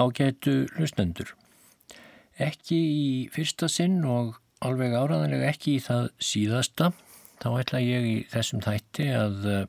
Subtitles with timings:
[0.00, 1.34] Ágætu hlustendur.
[2.40, 6.92] Ekki í fyrsta sinn og alveg áraðanlega ekki í það síðasta.
[7.40, 9.66] Þá ætla ég í þessum þætti að eh,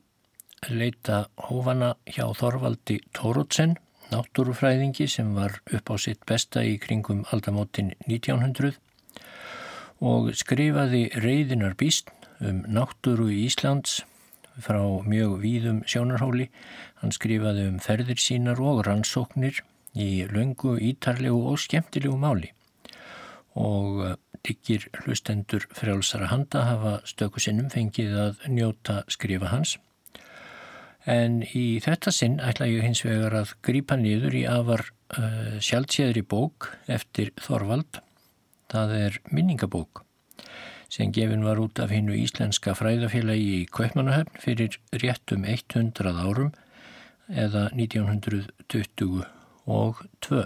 [0.72, 3.76] leita hófana hjá Þorvaldi Tórótsen,
[4.12, 8.76] náttúrufræðingi sem var upp á sitt besta í kringum aldamótin 1900
[10.02, 12.10] og skrifaði reyðinar býst
[12.42, 14.02] um náttúru í Íslands
[14.60, 16.48] frá mjög víðum sjónarhóli.
[17.00, 19.62] Hann skrifaði um ferðir sínar og rannsóknir
[19.98, 22.52] í löngu, ítarlegu og skemmtilegu máli
[23.58, 29.76] og diggir eh, hlustendur frjálsara handa hafa stökusinnum fengið að njóta skrifa hans.
[31.04, 34.84] En í þetta sinn ætla ég hins vegar að grípa niður í afar
[35.18, 37.98] uh, sjálfséðri bók eftir Þorvald.
[38.70, 40.04] Það er minningabók
[40.92, 46.52] sem gefin var út af hinnu íslenska fræðafélagi í Kaupmannahöfn fyrir réttum 100 árum
[47.32, 50.42] eða 1920 og 2.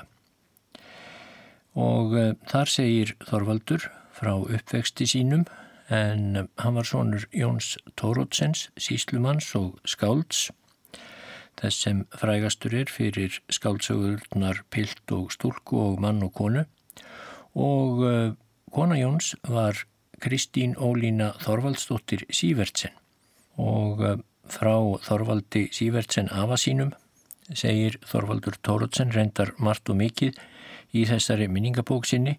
[1.77, 5.45] Og uh, þar segir Þorvaldur frá uppvexti sínum
[5.93, 10.51] en hann var sonur Jóns Tórótsens, síslumanns og skálds.
[11.57, 16.65] Þess sem frægastur er fyrir skáldsögurnar Pilt og Stúlku og mann og konu.
[17.57, 18.35] Og uh,
[18.73, 19.87] kona Jóns var
[20.21, 22.95] Kristín Ólína Þorvaldsdóttir Sývertsen
[23.61, 24.01] og
[24.49, 26.93] frá Þorvaldi Sývertsen afa sínum
[27.55, 30.39] segir Þorvaldur Tórótsen reyndar margt og mikið
[30.97, 32.39] í þessari minningabók sinni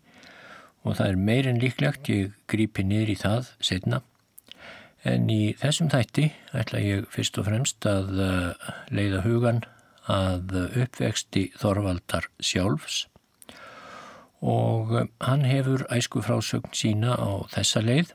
[0.83, 4.01] og það er meirinn líklegt ég grípi niður í það setna.
[5.07, 9.61] En í þessum þætti ætla ég fyrst og fremst að uh, leiða hugan
[10.07, 13.05] að uppvexti Þorvaldar sjálfs
[14.41, 18.11] og uh, hann hefur æsku frásögn sína á þessa leið.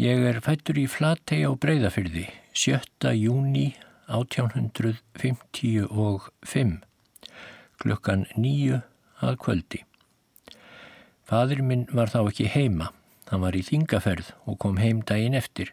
[0.00, 3.12] Ég er fættur í Flatei á Breiðafyrði 7.
[3.18, 3.72] júni
[4.10, 6.80] 1855
[7.80, 8.82] klukkan nýju
[9.24, 9.80] að kvöldi.
[11.30, 12.90] Fadur minn var þá ekki heima,
[13.30, 15.68] hann var í þingaferð og kom heim daginn eftir,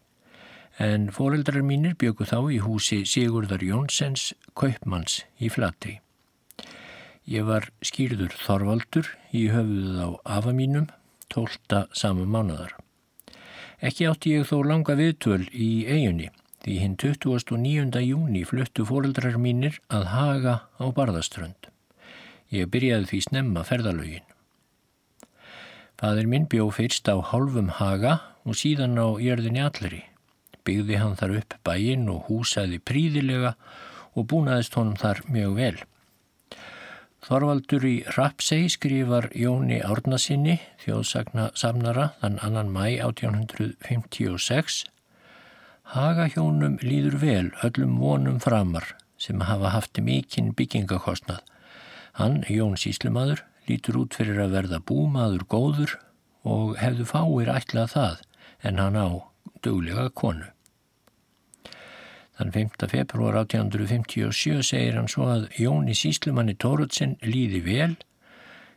[0.77, 5.97] en foreldrar mínir bjöku þá í húsi Sigurðar Jónsens Kaupmanns í Flatei.
[7.27, 10.85] Ég var skýrður Þorvaldur í höfuðuð á afa mínum,
[11.27, 12.71] tólta saman mánadar.
[13.83, 16.29] Ekki átti ég þó langa viðtöl í eigunni,
[16.67, 17.99] Því hinn 29.
[18.03, 21.69] júni fluttu fóreldrar mínir að haga á Barðaströnd.
[22.51, 24.25] Ég byrjaði því snemma ferðalögin.
[25.95, 30.01] Fadur minn bjó fyrst á hálfum haga og síðan á jörðinni allri.
[30.67, 33.53] Byggði hann þar upp bæinn og húsaði príðilega
[34.11, 35.79] og búnaðist honum þar mjög vel.
[37.23, 44.83] Þorvaldur í Rappsei skrifar Jóni Árnasinni, þjóðsagna samnara, þann annan mæ 1856
[45.87, 51.39] Hagahjónum líður vel öllum vonum framar sem hafa haft mikinn byggingakostnað.
[52.19, 55.95] Hann, Jón Síslumadur, lítur út fyrir að verða búmaður góður
[56.43, 58.21] og hefðu fáir ætlað það
[58.67, 59.07] en hann á
[59.63, 60.51] duglega konu.
[62.35, 62.87] Þann 5.
[62.91, 67.93] februar 1857 segir hann svo að Jóni Síslumanni Tóruðsson líði vel,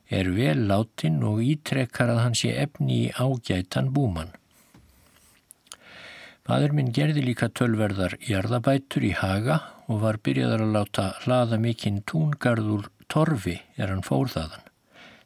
[0.07, 4.31] er vel látin og ítrekkar að hann sé efni í ágætan búmann.
[6.49, 9.59] Fadur minn gerði líka tölverðar jarðabætur í Haga
[9.93, 14.65] og var byrjaðar að láta hlaða mikinn túngarður torfi er hann fórðaðan.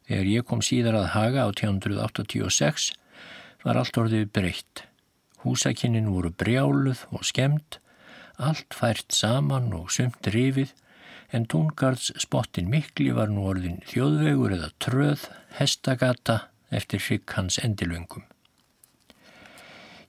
[0.08, 2.90] Þegar ég kom síðar að Haga á 1986
[3.64, 4.84] var allt orðið breytt.
[5.44, 7.78] Húsakinnin voru brjáluð og skemmt,
[8.36, 10.74] allt fært saman og sumt rifið
[11.34, 15.28] en túngarðs spottin mikli var nú orðin þjóðvegur eða tröð,
[15.58, 16.40] hestagata
[16.74, 18.26] eftir hrygg hans endilöngum.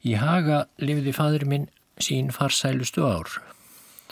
[0.06, 1.63] Í Haga lifði fadur minn
[1.98, 3.31] sín farsælustu ár.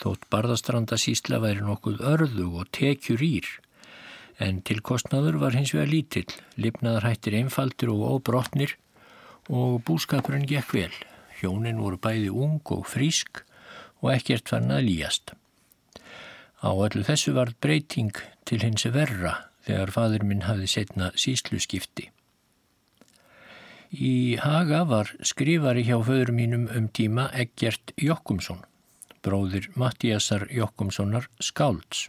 [0.00, 3.46] Þótt barðastranda sísla væri nokkuð örðu og tekjur ír,
[4.42, 8.74] en tilkostnaður var hins vegar lítill, lifnaðar hættir einfaldir og óbrotnir
[9.46, 10.96] og búskapurinn gekk vel.
[11.38, 13.44] Hjónin voru bæði ung og frísk
[14.02, 15.30] og ekkert fann að líjast.
[16.58, 18.18] Á öllu þessu var breyting
[18.48, 22.10] til hins verra þegar fadur minn hafði setna síslu skipti.
[23.94, 28.64] Í Haga var skrifari hjá föður mínum um tíma Eggert Jokkumsson,
[29.22, 32.08] bróðir Mattíasar Jokkumssonar Skálds.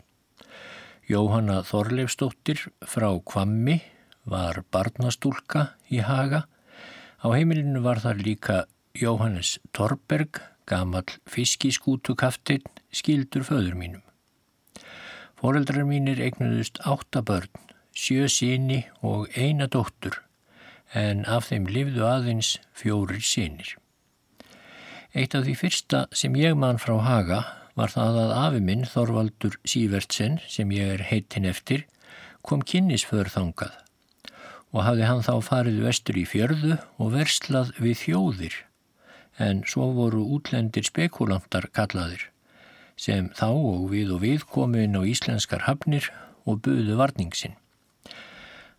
[1.05, 3.77] Jóhanna Þorleifstóttir frá Kvammi
[4.25, 6.47] var barnastúlka í Haga.
[7.21, 8.59] Á heimilinu var þar líka
[8.97, 14.01] Jóhannes Torberg, gamal fiskiskútukaftin, skildur föður mínum.
[15.37, 17.53] Fóreldrar mínir eignuðust áttabörn,
[17.93, 20.25] sjö síni og eina dóttur
[20.95, 23.75] en af þeim lifðu aðeins fjórir sínir.
[25.15, 27.41] Eitt af því fyrsta sem ég mann frá Haga
[27.75, 31.85] var það að afi minn Þorvaldur Sývertsen sem ég er heitin eftir
[32.45, 33.73] kom kynnisför þangað
[34.75, 38.57] og hafði hann þá farið vestur í fjörðu og verslað við þjóðir
[39.45, 42.29] en svo voru útlendir spekulantar kallaðir
[42.99, 46.07] sem þá og við og við komu inn á íslenskar hafnir
[46.47, 47.55] og buðu varningsin.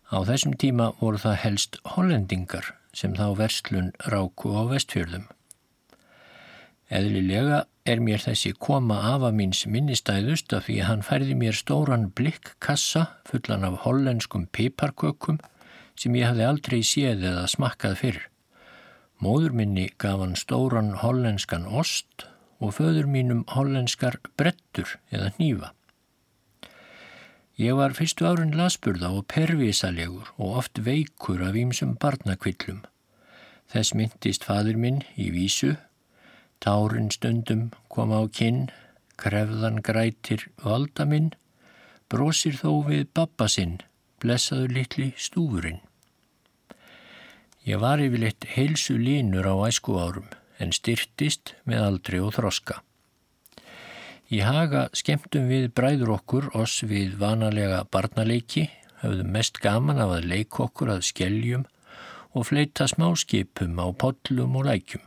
[0.07, 5.25] Á þessum tíma voru það helst hollendingar sem þá verslun ráku á vestfjörðum.
[6.87, 12.07] Eðlilega er mér þessi koma afa míns minnistæðust af því að hann færði mér stóran
[12.15, 15.41] blikkassa fullan af hollenskum piparkökum
[15.99, 18.21] sem ég hafði aldrei séð eða smakkað fyrr.
[19.19, 22.29] Móður minni gaf hann stóran hollenskan ost
[22.63, 25.73] og föður mínum hollenskar brettur eða nýfa.
[27.57, 32.83] Ég var fyrstu árin lasburða og pervísalegur og oft veikur af ímsum barnakvillum.
[33.73, 35.71] Þess myndist fadur minn í vísu,
[36.61, 38.69] tárin stundum kom á kinn,
[39.17, 41.31] krefðan grætir valda minn,
[42.13, 43.79] brosir þó við babba sinn,
[44.21, 45.81] blessaður litli stúfurinn.
[47.65, 50.29] Ég var yfirleitt heilsu línur á æsku árum
[50.61, 52.83] en styrtist með aldri og þroska.
[54.27, 58.65] Í haga skemmtum við bræður okkur oss við vanalega barnaleiki,
[58.99, 61.63] höfðum mest gaman af að leik okkur að skelljum
[62.35, 65.05] og fleita smáskipum á pollum og lækjum.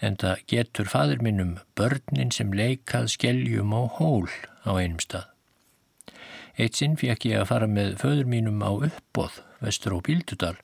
[0.00, 4.32] En það getur fadur minnum börnin sem leikað skelljum á hól
[4.64, 5.28] á einum stað.
[6.56, 10.56] Eitt sinn fekk ég að fara með föður mínum á uppbóð vestur á Bíldudal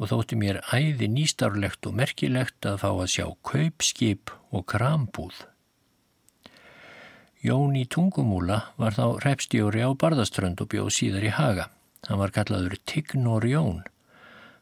[0.00, 5.44] og þótti mér æði nýstarlegt og merkilegt að fá að sjá kaupskip og krambúð.
[7.44, 11.68] Jón í Tungumúla var þá repstjóri á Barðaströnd og bjóð síðar í Haga.
[12.08, 13.84] Hann var kallaður Tignor Jón.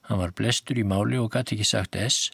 [0.08, 2.31] Hann var blestur í máli og gæti ekki sagt S,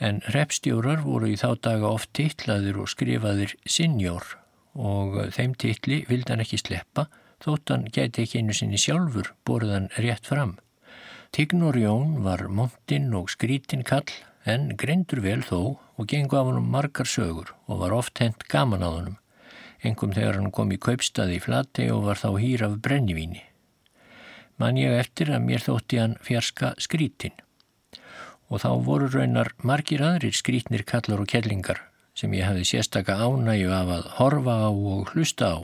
[0.00, 4.34] en repstjórar voru í þá daga oft tillaður og skrifaður Sinjór
[4.74, 7.06] og þeim tilli vildi hann ekki sleppa
[7.44, 10.56] þótt hann gæti ekki einu sinni sjálfur borðan rétt fram.
[11.34, 14.08] Tignor Jón var montinn og skrítinn kall
[14.48, 18.84] en greindur vel þó og gengu af hann margar sögur og var oft hent gaman
[18.86, 19.16] á hannum,
[19.88, 23.42] engum þegar hann kom í kaupstaði í flati og var þá hýr af brennivíni.
[24.58, 27.34] Man ég eftir að mér þótti hann fjarska skrítinn
[28.52, 31.80] og þá voru raunar margir aðrir skrítnir kallar og kellingar
[32.14, 35.58] sem ég hefði sérstaka ánægu af að horfa á og hlusta á.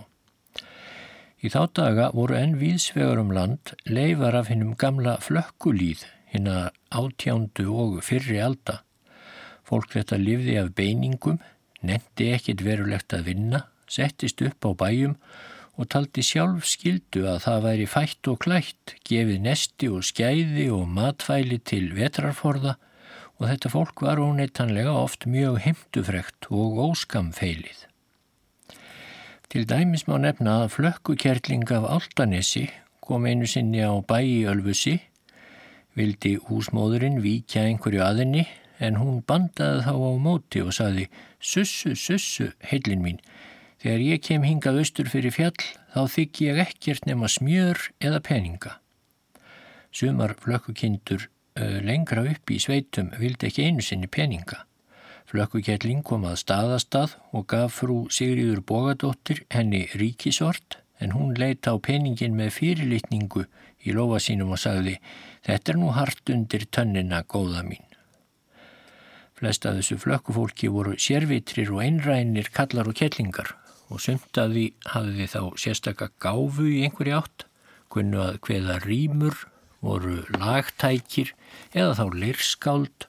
[1.40, 6.02] Í þá daga voru enn viðsvegar um land leifar af hinnum gamla flökkulíð,
[6.34, 8.82] hinn að átjándu og fyrri alda.
[9.64, 11.38] Fólk þetta livði af beiningum,
[11.86, 15.16] nendi ekkit verulegt að vinna, settist upp á bæjum
[15.80, 20.88] og taldi sjálf skildu að það væri fætt og klætt, gefið nesti og skæði og
[20.92, 22.76] matfæli til vetrarforða
[23.40, 27.86] og þetta fólk var óneittanlega oft mjög heimtufrekt og óskamfeilið.
[29.50, 32.68] Til dæmis má nefna að flökkukerling af Altanesi
[33.02, 35.00] kom einu sinni á bæi Ölfusi,
[35.98, 38.44] vildi húsmóðurinn víkja einhverju aðinni
[38.78, 41.08] en hún bandaði þá á móti og saði
[41.40, 43.18] Sussu, sussu, heilin mín,
[43.80, 45.56] þegar ég kem hingað austur fyrir fjall
[45.94, 48.76] þá þykk ég ekkert nema smjör eða peninga.
[49.90, 51.28] Sumar flökkukindur
[51.84, 54.64] lengra upp í sveitum vildi ekki einu sinni peninga.
[55.30, 61.76] Flökkukettling kom að staðastað og gaf frú Sigriður Bogadóttir henni ríkisort en hún leita á
[61.78, 63.46] peningin með fyrirlitningu
[63.86, 64.98] í lofa sínum og sagði
[65.46, 67.86] Þetta er nú hart undir tönnina, góða mín.
[69.38, 73.54] Flest af þessu flökkufólki voru sérvitrir og einrænir kallar og kettlingar
[73.90, 77.46] og sumtaði hafði þá sérstakka gáfu í einhverju átt,
[77.90, 79.36] kunnu að hveða rýmur,
[79.82, 81.32] voru lagtækir
[81.74, 83.06] eða þá lirskáld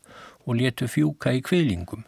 [0.47, 2.05] og letu fjúka í kveilingum.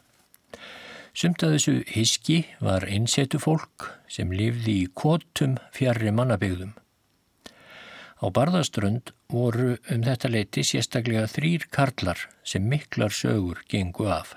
[1.13, 6.73] Sumt að þessu hiski var einsetu fólk sem lifði í kótum fjarrri mannabegðum.
[8.23, 14.33] Á barðaströnd voru um þetta leiti sérstaklega þrýr karlar sem miklar sögur gengu af.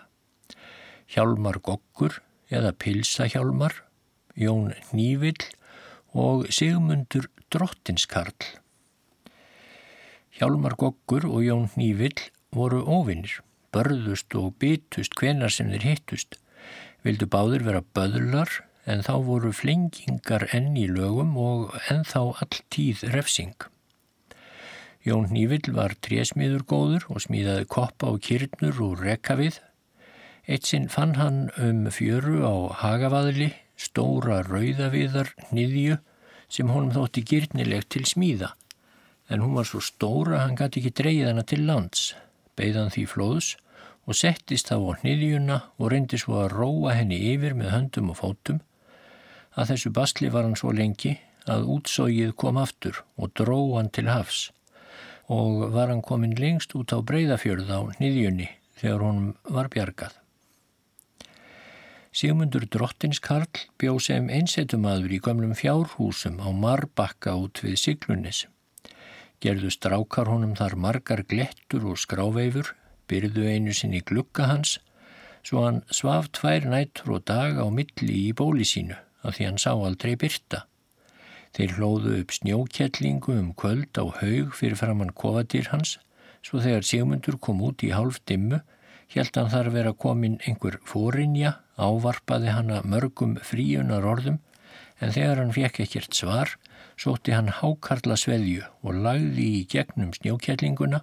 [1.07, 2.19] Hjálmar Gokkur
[2.51, 3.86] eða Pilsahjálmar,
[4.37, 5.41] Jón Nývill
[6.13, 8.37] og Sigmundur Drottinskarl.
[10.37, 12.21] Hjálmar Gokkur og Jón Nývill
[12.53, 13.41] voru óvinnir,
[13.73, 16.37] börðust og bytust hvenar sem þeir hittust
[17.07, 18.51] vildu báður vera böðlar
[18.87, 23.57] en þá voru flengingar enn í lögum og ennþá all tíð refsing.
[25.07, 29.61] Jón Nývill var trésmiður góður og smíðaði koppa og kyrnur úr rekavið.
[30.47, 35.99] Eitt sinn fann hann um fjöru á hagavaðli, stóra rauðaviðar niðju
[36.49, 38.53] sem honum þótti gyrnilegt til smíða.
[39.31, 42.15] En hún var svo stóra hann gæti ekki dreyið hana til lands,
[42.57, 43.57] beigðan því flóðs
[44.07, 48.21] og settist þá á hniðjuna og reyndi svo að róa henni yfir með höndum og
[48.23, 48.63] fótum
[49.57, 51.15] Að þessu basli var hann svo lengi
[51.49, 54.51] að útsógið kom aftur og dró hann til hafs
[55.33, 60.13] og var hann komin lengst út á breyðafjörð á nýðjunni þegar honum var bjargað.
[62.17, 68.39] Sigmundur Drottinskarl bjóð sem einsetumadur í gamlum fjárhúsum á Marbakka út við Siglunis.
[69.45, 72.71] Gerðu strákar honum þar margar glettur og skráveifur,
[73.05, 74.79] byrðu einu sinni glukka hans,
[75.45, 79.61] svo hann svaf tvær nættur og dag á milli í bóli sínu af því hann
[79.61, 80.63] sá aldrei byrta.
[81.53, 85.99] Þeir hlóðu upp snjókjellingu um kvöld á haug fyrir framann kofadir hans,
[86.41, 88.63] svo þegar Sigmundur kom út í hálf dimmu,
[89.15, 94.41] held hann þar vera komin einhver fórinja, ávarpaði hanna mörgum fríunar orðum,
[95.01, 96.57] en þegar hann fekk ekkert svar,
[96.97, 101.03] sótti hann hákarla sveðju og lagði í gegnum snjókjellinguna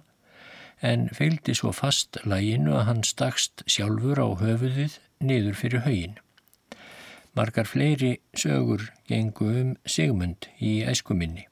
[0.84, 6.18] en feildi svo fast læginu að hann stakst sjálfur á höfuðið niður fyrir haugin.
[7.34, 11.48] Margar fleiri sögur gengu um Sigmund í æskuminni.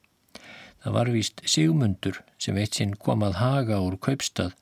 [0.83, 4.53] Það var víst Sigmundur sem eitt sinn kom að haga úr kaupstað,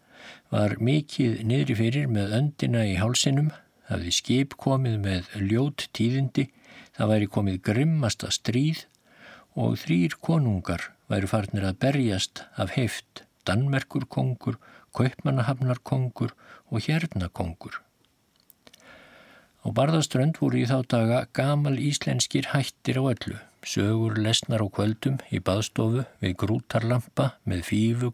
[0.51, 3.51] var mikið niðri fyrir með öndina í hálsinum,
[3.87, 6.49] hafði skip komið með ljót tíðindi,
[6.97, 8.85] það væri komið grimmasta stríð
[9.55, 14.59] og þrýr konungar væri farnir að berjast af heift Danmerkur kongur,
[14.93, 16.35] Kaupmannahafnar kongur
[16.69, 17.79] og Hérna kongur.
[19.61, 25.19] Á barðaströnd voru í þá daga gamal íslenskir hættir á öllu, sögur lesnar á kvöldum
[25.31, 28.11] í baðstofu við grútarlampa með fífu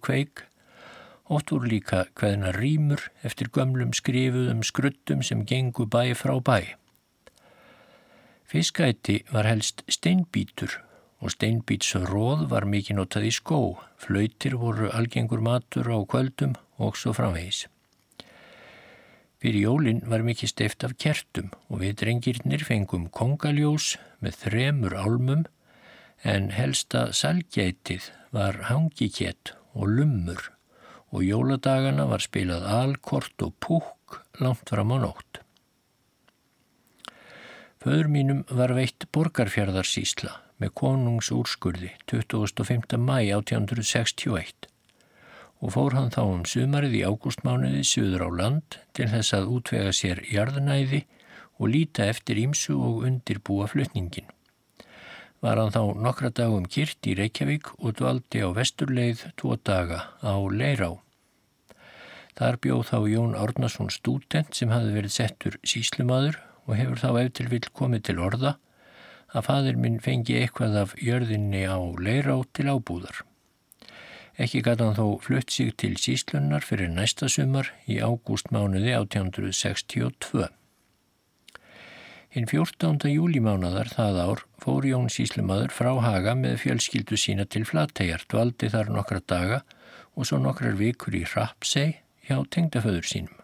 [1.28, 6.76] oft voru líka hveðna rýmur eftir gömlum skrifuðum skruttum sem gengu bæ frá bæ.
[8.48, 10.80] Fiskæti var helst steinbítur
[11.20, 13.60] og steinbítsróð var mikið notað í skó,
[14.00, 17.66] flautir voru algengur matur á kvöldum og svo framvegis.
[19.38, 25.44] Fyrir jólinn var mikið steift af kertum og við drengirnir fengum kongaljós með þremur álmum
[26.24, 30.57] en helsta salgætið var hangikett og lummur
[31.16, 35.42] og jóladagana var spilað alkort og púk langt fram á nótt.
[37.84, 42.98] Föður mínum var veitt borgarfjörðarsísla með konungsúrskurði 25.
[42.98, 44.68] mæ 1861
[45.58, 49.94] og fór hann þá um sumarið í ágústmánuði söður á land til þess að útvega
[49.96, 51.06] sér jarðnæði
[51.58, 54.28] og líta eftir ímsu og undirbúa flutningin.
[55.46, 60.34] Var hann þá nokkra dagum kyrt í Reykjavík og dvaldi á vesturleið tvo daga á
[60.50, 60.96] Leirá.
[62.38, 67.50] Þar bjóð þá Jón Árnason stúdent sem hafi verið settur síslumadur og hefur þá eftir
[67.54, 68.58] vil komið til orða
[69.34, 73.24] að fadur minn fengi eitthvað af jörðinni á leirá til ábúðar.
[74.38, 80.50] Ekki gæti hann þó flutt sig til síslunnar fyrir næsta sumar í ágústmánuði 1862.
[82.38, 83.08] Hinn 14.
[83.10, 88.92] júlimánaðar það ár fór Jón Síslumadur frá Haga með fjölskyldu sína til Flattegar, dvaldi þar
[88.94, 89.58] nokkra daga
[90.14, 91.96] og svo nokkrar vikur í Rappsei
[92.28, 93.40] hjá tengdaföður sínum.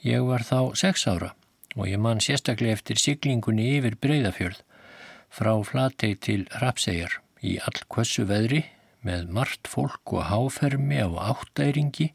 [0.00, 1.34] Ég var þá sex ára
[1.76, 4.64] og ég man sérstaklega eftir siglingunni yfir Breiðafjörð
[5.28, 8.62] frá Flatey til Rapsegjar í allkvössu veðri
[9.04, 12.14] með margt fólk og háfermi á áttæringi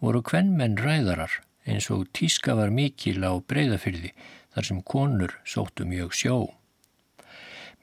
[0.00, 4.16] voru kvennmenn ræðarar eins og tíska var mikil á breyðafyrði
[4.58, 6.36] þar sem konur sóttu mjög sjó.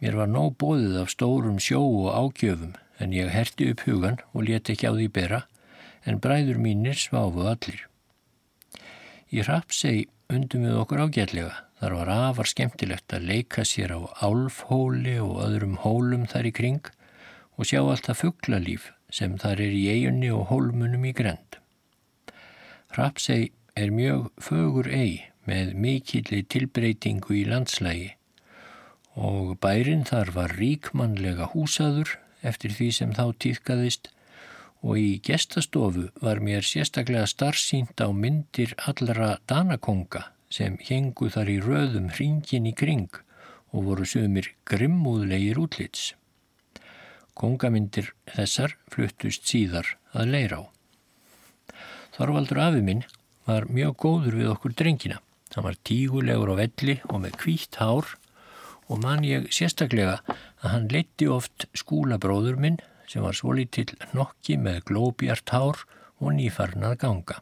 [0.03, 4.50] Mér var nóg bóðið af stórum sjó og ágjöfum en ég herti upp hugan og
[4.50, 5.46] leti ekki á því bera
[6.03, 7.88] en bræður mínir sváfu allir.
[9.32, 15.17] Í Rapseg undum við okkur ágætlega Þar var afar skemmtilegt að leika sér á álfhóli
[15.20, 16.88] og öðrum hólum þar í kring
[17.60, 21.60] og sjá alltaf fugglalíf sem þar er í eigunni og hólmunum í grend.
[22.96, 28.14] Rapsei er mjög fögur eig með mikilli tilbreytingu í landslægi
[29.16, 34.10] og bærin þar var ríkmannlega húsaður eftir því sem þá týðkaðist
[34.86, 41.58] og í gestastofu var mér sérstaklega starfsýnt á myndir allra danakonga sem hengu þar í
[41.64, 43.10] röðum hringin í kring
[43.74, 46.14] og voru sögumir grimmúðlegir útlits.
[47.36, 50.64] Kongamindir þessar fluttust síðar að leira á.
[52.16, 53.04] Þorvaldur afi minn
[53.48, 55.20] var mjög góður við okkur drengina.
[55.56, 58.10] Hann var tígulegur á velli og með kvítt hár
[58.92, 64.82] og man ég sérstaklega að hann leti oft skúlabróður minn sem var svolítill nokki með
[64.90, 65.86] glóbjart hár
[66.20, 67.40] og nýfarnað ganga.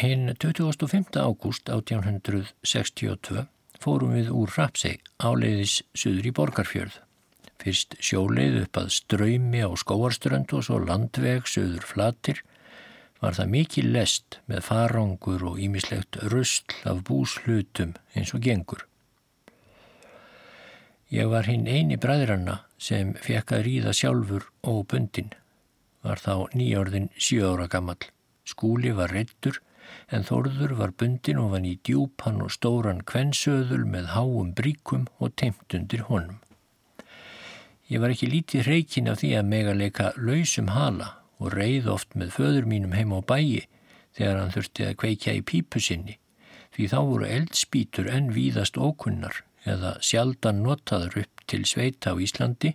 [0.00, 1.12] Hinn 25.
[1.20, 3.44] ágúst 1862
[3.84, 6.96] fórum við úr Rapsei áleiðis suður í Borgarfjörð.
[7.60, 12.40] Fyrst sjóleið upp að ströymi á skóarströnd og svo landveg suður flatir
[13.24, 18.84] var það mikið lest með farangur og ímislegt röstl af búslutum eins og gengur.
[21.14, 25.30] Ég var hinn eini bræðranna sem fekk að ríða sjálfur og bundin.
[26.04, 28.02] Var þá nýjörðin sjö ára gammal.
[28.44, 29.62] Skúli var reittur
[30.12, 35.32] en Þorður var bundin og vann í djúpan og stóran kvensöðul með háum bríkum og
[35.40, 36.42] teimt undir honum.
[37.88, 42.16] Ég var ekki lítið reikin af því að mega leika lausum hala og reið oft
[42.18, 43.66] með föður mínum heim á bæi
[44.16, 46.18] þegar hann þurfti að kveikja í pípu sinni
[46.74, 52.74] því þá voru eldspítur en víðast ókunnar eða sjaldan notaður upp til sveita á Íslandi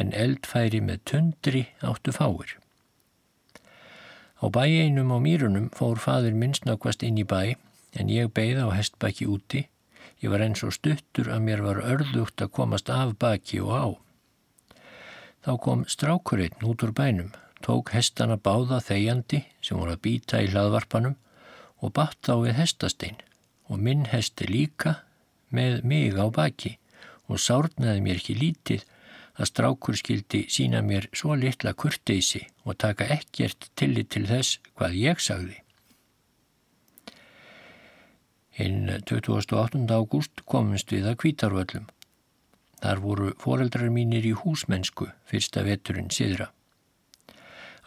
[0.00, 2.56] en eldfæri með tundri áttu fáir.
[4.40, 7.56] Á bæeinum á mýrunum fór fadur minnsnakvast inn í bæ
[7.98, 9.66] en ég beigð á hestbæki úti.
[10.22, 13.86] Ég var eins og stuttur að mér var örðugt að komast af baki og á.
[15.44, 17.30] Þá kom strákurinn út úr bænum,
[17.70, 21.14] tók hestana báða þegjandi sem voru að býta í hlaðvarpanum
[21.80, 23.20] og batt þá við hestastein
[23.70, 24.96] og minn hesti líka
[25.54, 26.74] með mig á baki
[27.30, 28.86] og sárnaði mér ekki lítið
[29.38, 34.98] að strákur skildi sína mér svo litla kurteysi og taka ekkert tillit til þess hvað
[34.98, 35.58] ég sagði.
[38.58, 39.86] Hinn 28.
[39.94, 41.86] ágúst komumst við að kvítarvöllum.
[42.82, 46.50] Þar voru foreldrar mínir í húsmennsku fyrsta veturinn siðra.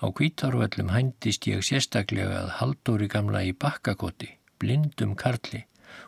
[0.03, 5.61] Á kvítarvöllum hændist ég sérstaklega að haldóri gamla í bakkakoti, blindum karli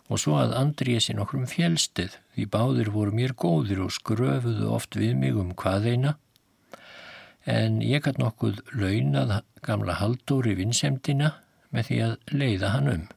[0.10, 5.16] og svo að Andríesi nokkrum fjælstið því báðir voru mér góðir og skröfuðu oft við
[5.22, 6.14] mig um hvað eina
[7.56, 11.32] en ég hatt nokkuð launað gamla haldóri vinsemdina
[11.72, 13.08] með því að leiða hann um.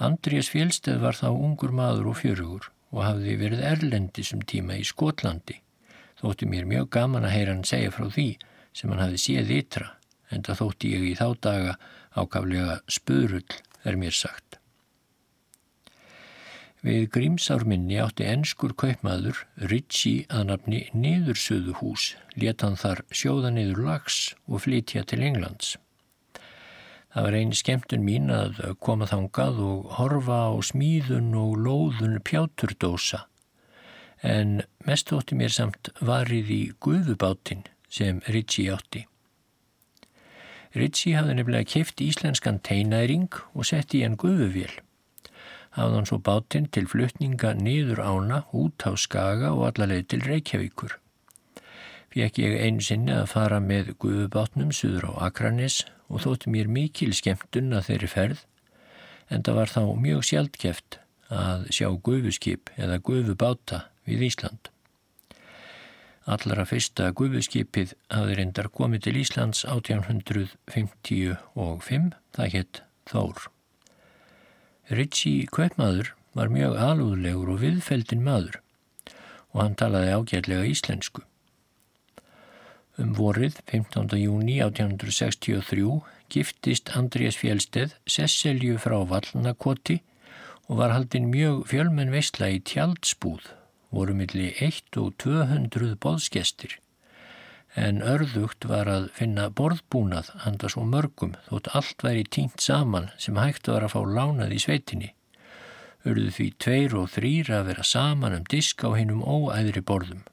[0.00, 5.60] Andrés fjælstið var þá ungur maður og fjörugur og hafði verið erlendisum tíma í Skotlandi
[6.20, 8.28] þótti mér mjög gaman að heyra hann segja frá því
[8.80, 9.90] sem hann hafði séð ytra
[10.32, 11.74] en það þótti ég í þá daga
[12.16, 14.56] ákaflega spörull er mér sagt.
[16.80, 24.20] Við Grímsárminni átti ennskur kaupmaður Ritchie að nafni Niðursöðuhús, leta hann þar sjóða niður lags
[24.48, 25.74] og flytja til Englands.
[27.12, 33.26] Það var eini skemmtun mín að koma þangað og horfa á smíðun og lóðun pjáturdósa,
[34.24, 39.06] en mest ótti mér samt varið í guðubáttin sem Ritchie átti.
[40.74, 44.78] Ritchie hafði nefnilega keft íslenskan teinæring og sett í hann guðuvél
[45.76, 50.96] hafði hann svo bátinn til flutninga niður ána út á Skaga og allarleið til Reykjavíkur.
[52.10, 57.12] Fekk ég einu sinni að fara með guðubátnum suður á Akranis og þótti mér mikil
[57.14, 58.42] skemmtun að þeirri ferð
[59.30, 60.98] en það var þá mjög sjaldkjeft
[61.30, 64.72] að sjá guðuskip eða guðubáta við Ísland.
[66.30, 73.38] Allara fyrsta guðuskipið hafði reyndar komið til Íslands 1855, það hétt Þór.
[74.90, 78.56] Ritchie Kveipmaður var mjög alúðlegur og viðfeldin maður
[79.50, 81.22] og hann talaði ágætlega íslensku.
[83.00, 84.12] Um vorið 15.
[84.20, 89.98] júni 1863 giftist Andrés Fjellsteð Sesselju frá Vallnakoti
[90.68, 93.42] og var haldinn mjög fjölmenn veistla í tjaldsbúð,
[93.90, 96.78] voru milli 1 og 200 boðskestir
[97.78, 103.38] en örðugt var að finna borðbúnað handa svo mörgum þótt allt væri tínt saman sem
[103.38, 105.12] hægt var að fá lánað í sveitinni.
[106.04, 110.24] Urðu því tveir og þrýr að vera saman um disk á hinnum óæðri borðum.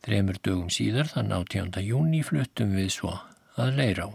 [0.00, 1.82] Þremur dögum síðar þann 18.
[1.84, 3.18] júni fluttum við svo
[3.60, 4.06] að Leirá.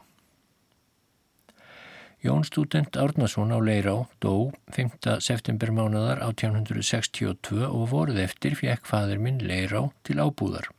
[2.25, 5.21] Jón student Árnason á Leirá dó 5.
[5.21, 10.71] september mánadar 1862 og voruð eftir fjekk fadur minn Leirá til ábúðar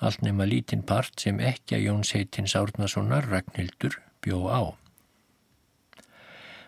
[0.00, 4.62] allt nema lítinn part sem ekki að Jóns heitins Árnasonar Ragnhildur bjó á.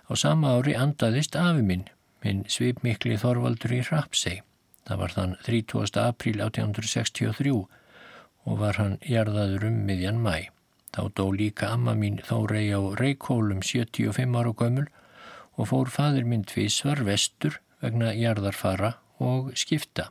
[0.08, 1.86] Á sama ári andaðist afi minn,
[2.24, 4.42] minn svipmikli Þorvaldur í Rapsei.
[4.84, 6.02] Það var þann 30.
[6.02, 10.50] apríl 1863 og var hann jarðaður um miðjan mæ.
[10.92, 14.88] Þá dó líka amma mín Þórei á Reykjólum 75 ára gömul
[15.56, 20.10] og fór fadur minn tvísvar vestur vegna jarðarfara og skipta.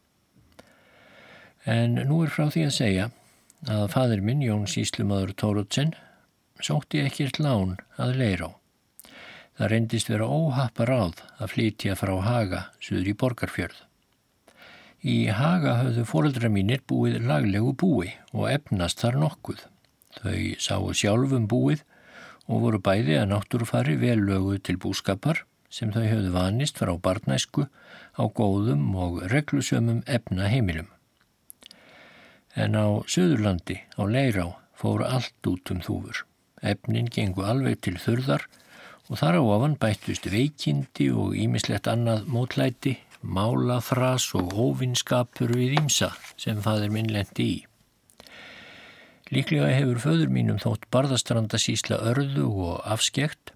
[1.65, 3.09] En nú er frá því að segja
[3.69, 5.93] að fadir minn, Jón Síslumadur Tórótsen,
[6.61, 8.51] sótti ekkert lán að leira á.
[9.57, 13.83] Það reyndist vera óhappa ráð að flytja frá Haga, suður í Borgarfjörð.
[15.01, 19.61] Í Haga höfðu fóreldra mínir búið laglegu búi og efnast þar nokkuð.
[20.19, 21.85] Þau sáu sjálfum búið
[22.51, 27.69] og voru bæði að náttúrufari vel löguð til búskapar sem þau höfðu vanist frá barnæsku
[28.19, 30.89] á góðum og reglusömum efna heimilum
[32.55, 36.25] en á Suðurlandi, á Leirá, fóru allt út um þúfur.
[36.61, 38.45] Efnin gengu alveg til þurðar
[39.09, 46.11] og þar á ofan bættust veikindi og ímislegt annað mótlæti málafras og óvinskapur við ímsa
[46.37, 47.57] sem fadir minn lendi í.
[49.31, 53.53] Líklega hefur föður mínum þótt barðastrandasísla örðu og afskekt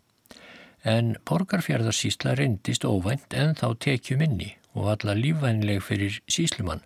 [0.87, 6.85] en borgarfjörðarsísla reyndist óvænt en þá tekjum inni og alla lífvænleg fyrir síslumann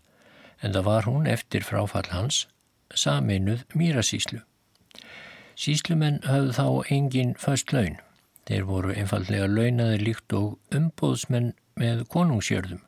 [0.63, 2.47] en það var hún eftir fráfall hans
[2.97, 4.41] saminuð mýrasíslu.
[5.53, 7.99] Síslumenn höfðu þá engin föst laun.
[8.49, 12.81] Þeir voru einfallega launaði líkt og umbóðsmenn með konungsjörðum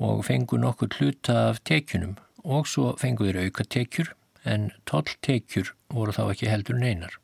[0.00, 4.12] og fengu nokkur hluta af tekjunum og svo fengu þeir auka tekjur
[4.44, 7.18] en toll tekjur voru þá ekki heldur neinar.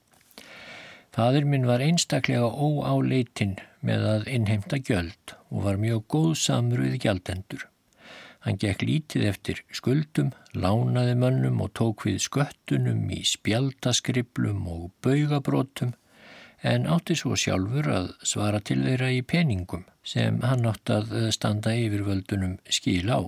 [1.17, 7.63] Fadur minn var einstaklega óáleitinn með að innheimta gjöld og var mjög góðsamur við gjaldendur.
[8.45, 15.97] Hann gekk lítið eftir skuldum, lánaði mönnum og tók við sköttunum í spjaldaskribblum og baugabrótum
[16.63, 21.75] en átti svo sjálfur að svara til þeirra í peningum sem hann átt að standa
[21.75, 23.21] yfir völdunum skil á.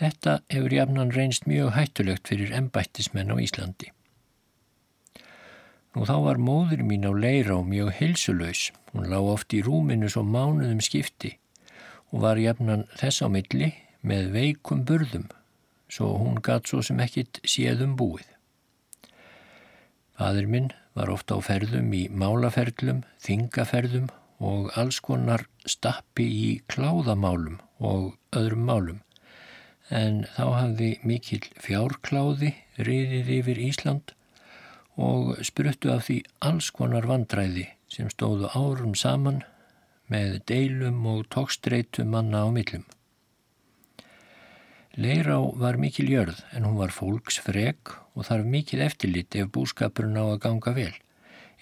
[0.00, 3.92] Þetta hefur jafnan reynst mjög hættulegt fyrir embættismenn á Íslandi.
[5.92, 8.70] Nú þá var móður mín á leira og mjög heilsulös.
[8.92, 11.36] Hún lág oft í rúminu svo mánuðum skipti
[12.12, 13.72] og var jafnan þess á milli
[14.04, 15.28] með veikum burðum,
[15.88, 18.26] svo hún gatt svo sem ekkit séðum búið.
[20.18, 24.10] Fadur minn var ofta á ferðum í málaferðlum, þingaferðum
[24.44, 29.00] og alls konar stappi í kláðamálum og öðrum málum,
[29.92, 34.14] en þá hafði mikil fjárkláði riðið yfir Ísland
[34.96, 39.42] og spruttu af því alls konar vandræði sem stóðu árum saman
[40.12, 42.84] með deilum og tókstreitu manna á millum.
[44.92, 50.24] Leirá var mikil jörð en hún var fólksfreg og þarf mikil eftirlit ef búskapurinn á
[50.26, 50.92] að ganga vel.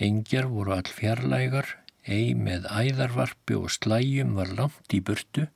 [0.02, 5.46] Engjar voru all fjarlægar, ei með æðarvarpi og slæjum var langt í burtu,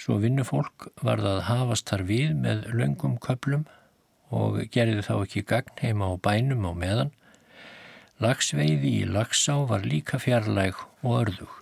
[0.00, 3.66] svo vinnufólk var það að hafast þar við með löngum köplum
[4.34, 7.12] og gerði þá ekki gagn heima á bænum á meðan.
[8.22, 11.54] Lagsveiði í Lagsá var líka fjarlæg og örðug.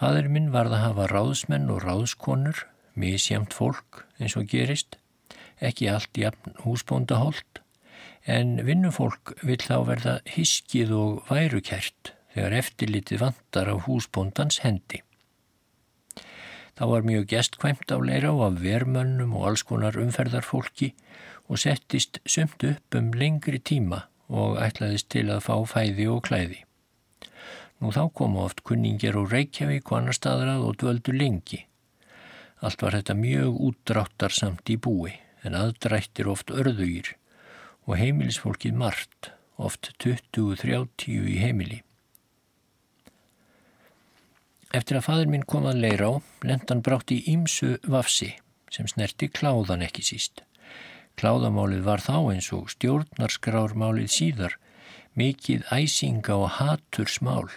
[0.00, 2.62] Fadur minn varð að hafa ráðsmenn og ráðskonur,
[2.96, 4.96] misjamt fólk eins og gerist,
[5.60, 7.60] ekki allt jafn húsbóndaholt,
[8.24, 15.04] en vinnufólk vill þá verða hiskið og værukert þegar eftirlitið vantar á húsbóndans hendi.
[16.80, 20.94] Það var mjög gestkvæmt á leira og af vermönnum og alls konar umferðarfólki
[21.52, 26.62] og settist sumt upp um lengri tíma og ætlaðist til að fá fæði og klæði.
[27.84, 31.60] Nú þá komu oft kunningir og Reykjavík og annar staðrað og dvöldu lengi.
[32.64, 35.12] Allt var þetta mjög útdráttar samt í búi
[35.44, 37.12] en aðdrættir oft örðugir
[37.84, 41.82] og heimilisfólkið margt, oft 20-30 í heimili.
[44.70, 46.14] Eftir að fadur minn kom að leira á,
[46.46, 48.36] lendan brátt í ímsu vafsi
[48.70, 50.44] sem snerti kláðan ekki síst.
[51.18, 54.54] Kláðamálið var þá eins og stjórnarskrármálið síðar,
[55.18, 57.50] mikið æsinga og hatursmál.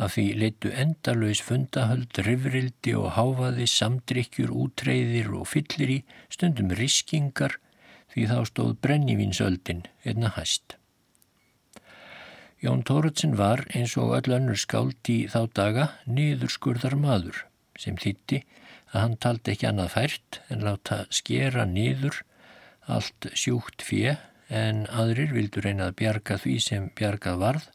[0.00, 6.00] Af því leittu endalauðs fundahöld, rifrildi og háfaði, samdrykkjur, útreyðir og fyllir í,
[6.32, 7.58] stundum riskingar,
[8.14, 10.77] því þá stóð brennivínsöldin einna hæst.
[12.58, 17.44] Jón Tóruðsson var eins og öll önnur skáld í þá daga niðurskurðar maður
[17.78, 18.40] sem þýtti
[18.90, 22.18] að hann taldi ekki annað fært en láta skera niður
[22.90, 24.16] allt sjúkt fjö
[24.50, 27.68] en aðrir vildu reyna að bjarga því sem bjargað varð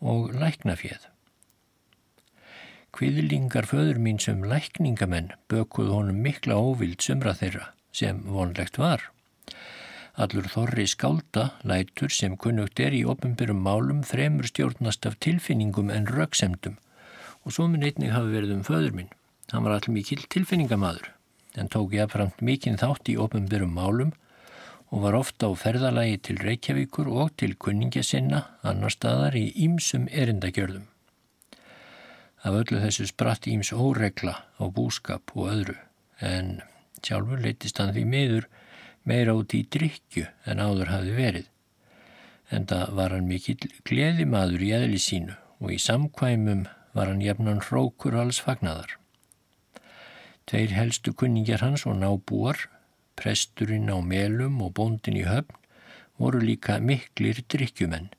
[0.00, 1.04] og lækna fjöð.
[2.96, 9.10] Kviðlingar föður mín sem lækningamenn bökuð honum mikla óvild sumra þeirra sem vonlegt var.
[10.12, 16.04] Allur þorri skálda lætur sem kunnugt er í ofinbyrjum málum fremur stjórnast af tilfinningum en
[16.06, 16.76] röksemdum
[17.42, 19.08] og svo minn einnig hafi verið um föður minn.
[19.52, 21.08] Hann var all mikil tilfinningamadur
[21.56, 24.12] en tók ég aðframt mikinn þátt í ofinbyrjum málum
[24.92, 30.04] og var ofta á ferðalagi til Reykjavíkur og til kunningja sinna annar staðar í ímsum
[30.12, 30.84] erindagjörðum.
[32.44, 35.78] Af öllu þessu spratt íms óregla á búskap og öðru
[36.20, 36.58] en
[37.00, 38.48] sjálfur leytist hann því miður
[39.08, 41.48] meira út í drikju en áður hafi verið.
[42.52, 47.62] En það var hann mikill gleðimaður í eðli sínu og í samkvæmum var hann jefnan
[47.64, 48.98] hrókur alls fagnadar.
[50.46, 52.66] Tveir helstu kunningjar hans og nábúar
[53.16, 55.58] presturinn á melum og bóndin í höfn
[56.20, 58.10] voru líka miklir drikkjumenn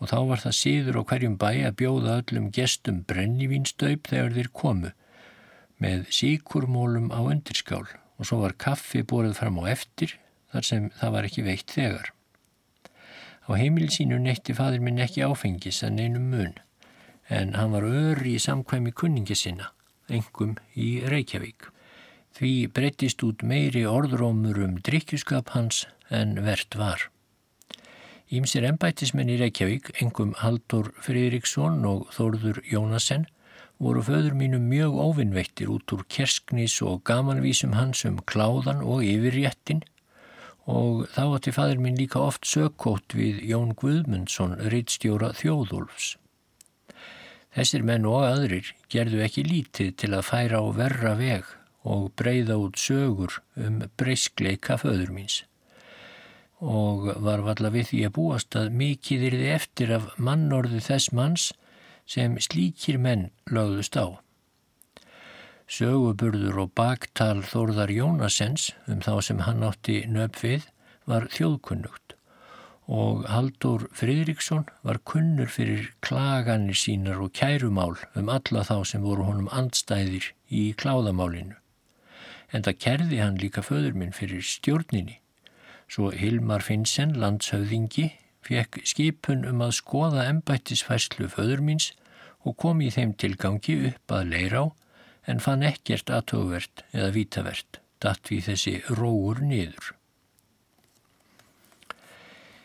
[0.00, 4.50] og þá var það síður á hverjum bæ að bjóða öllum gestum brennivínsstaupp þegar þeir
[4.60, 4.90] komu
[5.84, 7.86] með síkurmólum á undirskál
[8.24, 10.16] og svo var kaffi borðið fram á eftir
[10.54, 12.06] þar sem það var ekki veikt þegar.
[13.44, 16.54] Á heimilsínu neytti fadur minn ekki áfengis en einum mun
[17.28, 19.74] en hann var öri í samkvæmi kunningi sinna
[20.08, 21.68] engum í Reykjavík.
[22.34, 27.10] Því breyttist út meiri orðrómur um drikkjuskap hans en verðt var.
[28.32, 33.28] Ímsir ennbættismenn í Reykjavík, engum Haldur Fridriksson og Þórður Jónasen,
[33.84, 39.82] voru föður mínum mjög óvinnveittir út úr kersknis og gamanvísum hans um kláðan og yfirréttin
[40.64, 46.14] og þá átti fadur minn líka oft sökkótt við Jón Guðmundsson, rittstjóra Þjóðúlfs.
[47.54, 51.50] Þessir menn og aðrir gerðu ekki lítið til að færa á verra veg
[51.84, 55.42] og breyða út sögur um breyskleika föður míns
[56.64, 61.12] og var valla við því að búast að mikið er þið eftir af mannorðu þess
[61.12, 61.50] manns
[62.06, 64.20] sem slíkir menn lögðust á.
[65.64, 70.68] Söguburður og baktal Þórðar Jónasens um þá sem hann átti nöpfið
[71.08, 72.14] var þjóðkunnugt
[72.84, 79.24] og Haldur Fridriksson var kunnur fyrir klaganir sínar og kærumál um alla þá sem voru
[79.24, 81.56] honum andstæðir í kláðamálinu.
[82.52, 85.20] En það kerði hann líka föður minn fyrir stjórninni.
[85.88, 88.12] Svo Hilmar Finnsen, landshauðingi,
[88.44, 91.90] fekk skipun um að skoða embættisfæslu föður míns
[92.44, 94.66] og kom í þeim tilgangi upp að leira á
[95.32, 99.94] en fann ekkert aðtögvert eða vítavert, datt við þessi róur niður.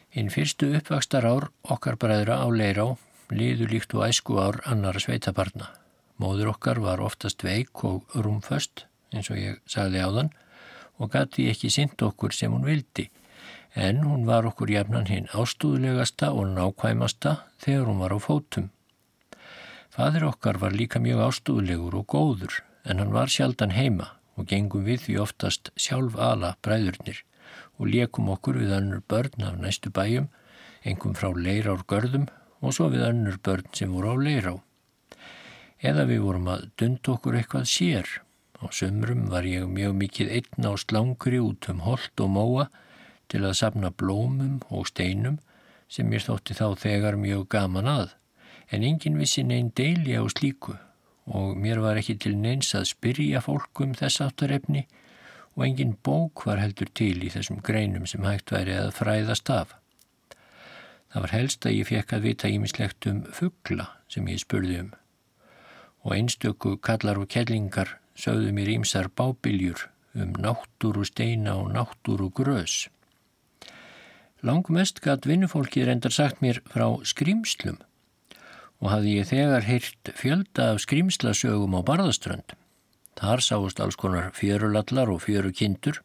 [0.09, 2.97] Hinn fyrstu uppvakstar ár okkar bræðra á Leirá
[3.29, 5.69] liður líkt og æsku ár annara sveitabarna.
[6.19, 10.31] Móður okkar var oftast veik og rúmföst, eins og ég sagði á þann,
[10.99, 13.07] og gati ekki synd okkur sem hún vildi,
[13.75, 18.69] en hún var okkur jafnan hinn ástúðlegasta og nákvæmasta þegar hún var á fótum.
[19.89, 24.85] Fadir okkar var líka mjög ástúðlegur og góður en hann var sjaldan heima og gengum
[24.87, 27.23] við því oftast sjálf ala bræðurnir
[27.79, 30.27] og lekum okkur við önnur börn af næstu bæjum,
[30.83, 32.27] engum frá leirár görðum
[32.59, 34.53] og svo við önnur börn sem voru á leirá.
[35.79, 38.07] Eða við vorum að dund okkur eitthvað sér.
[38.59, 42.65] Á sömrum var ég mjög mikið einn á slangri út um holt og móa
[43.29, 45.39] til að sapna blómum og steinum
[45.89, 48.13] sem mér þótti þá þegar mjög gaman að
[48.69, 50.75] en enginn vissi neinn deili á slíku
[51.29, 54.85] og mér var ekki til neins að spyrja fólk um þess áttarefni
[55.55, 59.75] og enginn bók var heldur til í þessum greinum sem hægt væri að fræðast af.
[61.09, 64.91] Það var helst að ég fekk að vita ímislegt um fuggla sem ég spurði um
[65.99, 72.87] og einstöku kallar og kellingar sögðu mér ímsar bábiljur um náttúru steina og náttúru grös.
[74.39, 77.81] Langmest gatt vinnufólki reyndar sagt mér frá skrimslum
[78.79, 82.53] og hafði ég þegar heyrt fjölda af skrýmslasögum á barðaströnd.
[83.19, 85.99] Þar sáust alls konar fjörulallar og fjörukindur,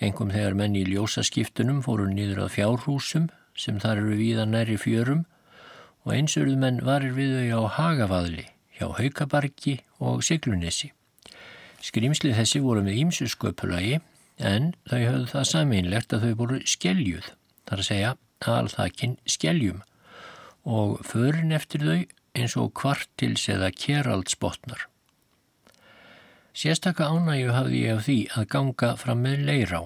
[0.00, 5.26] engum þegar menn í ljósaskiptunum fóru nýður að fjárhúsum sem þar eru víða næri fjörum
[6.06, 8.46] og einsurðu menn varir við þau á Hagavaðli,
[8.80, 10.94] hjá Haukabarki og Siglunissi.
[11.84, 14.00] Skrýmsli þessi voru með ímsu sköpulagi
[14.40, 17.28] en þau höfðu það sameinlegt að þau voru skelljuð,
[17.68, 18.14] þar að segja
[18.50, 19.82] alþakinn skelljum
[20.62, 22.00] og förin eftir þau
[22.38, 24.86] eins og kvartils eða keraldsbotnar.
[26.52, 29.80] Sérstaka ánægju hafði ég af því að ganga fram með leirá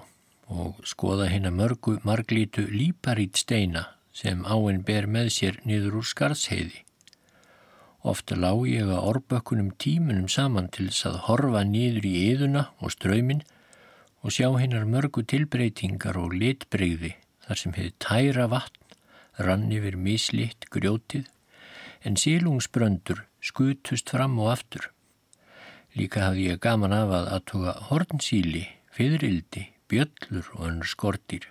[0.47, 6.83] og skoða hérna mörgu marglítu líparít steina sem áinn ber með sér niður úr skarðsheiði.
[8.07, 12.95] Ofta lág ég að orbökkunum tímunum saman til þess að horfa niður í yðuna og
[12.95, 13.43] ströymin
[14.23, 18.83] og sjá hinnar mörgu tilbreytingar og litbreyði þar sem hefði tæra vatn
[19.47, 21.27] rann yfir mislitt grjótið
[22.07, 24.91] en sílungsbröndur skutust fram og aftur.
[25.97, 31.47] Líka hafði ég gaman af að aðtuga hornsíli, fyririldi, bjöllur og önnur skortir.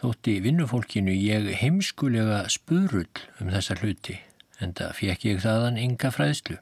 [0.00, 4.16] Þótti vinnufólkinu ég heimskulega spurull um þessa hluti
[4.60, 6.56] en það fekk ég þaðan ynga fræðslu.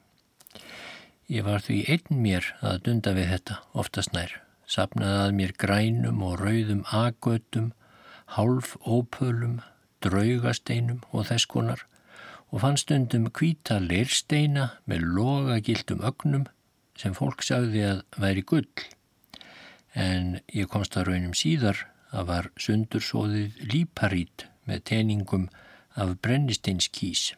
[1.28, 4.32] Ég var því einn mér að dunda við þetta oftast nær,
[4.66, 7.72] sapnaði að mér grænum og rauðum agötum,
[8.36, 9.60] hálf ópölum,
[10.04, 11.84] draugasteinum og þess konar
[12.48, 16.46] og fann stundum kvíta leirsteina með logagildum ögnum
[16.98, 18.84] sem fólk sagði að væri gull.
[19.94, 25.48] En ég komst að raunum síðar að var sundursóðið líparít með teningum
[25.98, 27.32] af brennisteinskís.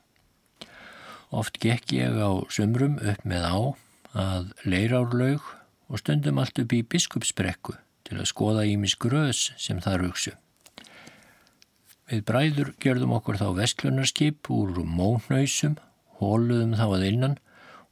[1.30, 3.58] Oft gekk ég á sömrum upp með á
[4.20, 5.42] að leirárlaug
[5.90, 7.76] og stundum allt upp í biskupsbrekku
[8.06, 10.34] til að skoða ímis grös sem þar hugsu.
[12.10, 15.76] Við bræður gjörðum okkur þá vestlunarskip úr móhnausum,
[16.18, 17.36] hóluðum þá að innan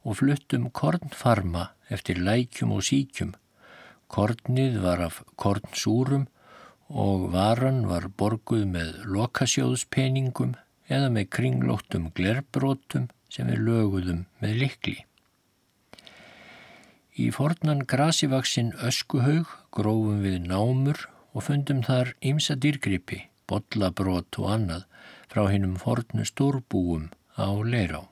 [0.03, 3.31] og fluttum kornfarma eftir lækjum og síkjum.
[4.11, 6.27] Kornið var af kornsúrum
[6.89, 10.55] og varan var borguð með lokasjóðspenningum
[10.89, 14.97] eða með kringlóttum glerbrótum sem við löguðum með likli.
[17.19, 21.05] Í fornan grasivaksinn öskuhaug grófum við námur
[21.35, 24.85] og fundum þar ymsa dýrgripi, bollabrót og annað
[25.31, 28.05] frá hinnum fornu stórbúum á leirá.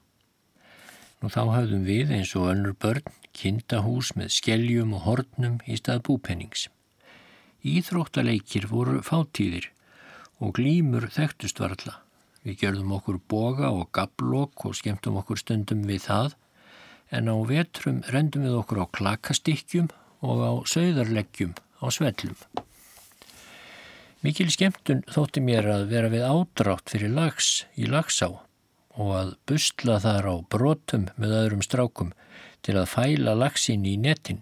[1.22, 6.04] Nú þá hafðum við eins og önnur börn kindahús með skeljum og hornum í stað
[6.10, 6.68] búpennings.
[7.66, 9.72] Íþróttaleikir voru fátíðir
[10.42, 11.98] og glýmur þekktust varla.
[12.46, 16.38] Við gjörðum okkur boga og gablokk og skemmtum okkur stundum við það
[17.18, 19.90] en á vetrum rendum við okkur á klakastykkjum
[20.22, 22.38] og á sögðarleggjum á svellum.
[24.28, 28.28] Mikil skemmtun þótti mér að vera við ádrátt fyrir lags í lagsá
[29.00, 32.10] og að busla þar á brotum með öðrum strákum
[32.68, 34.42] til að fæla lagsin í netin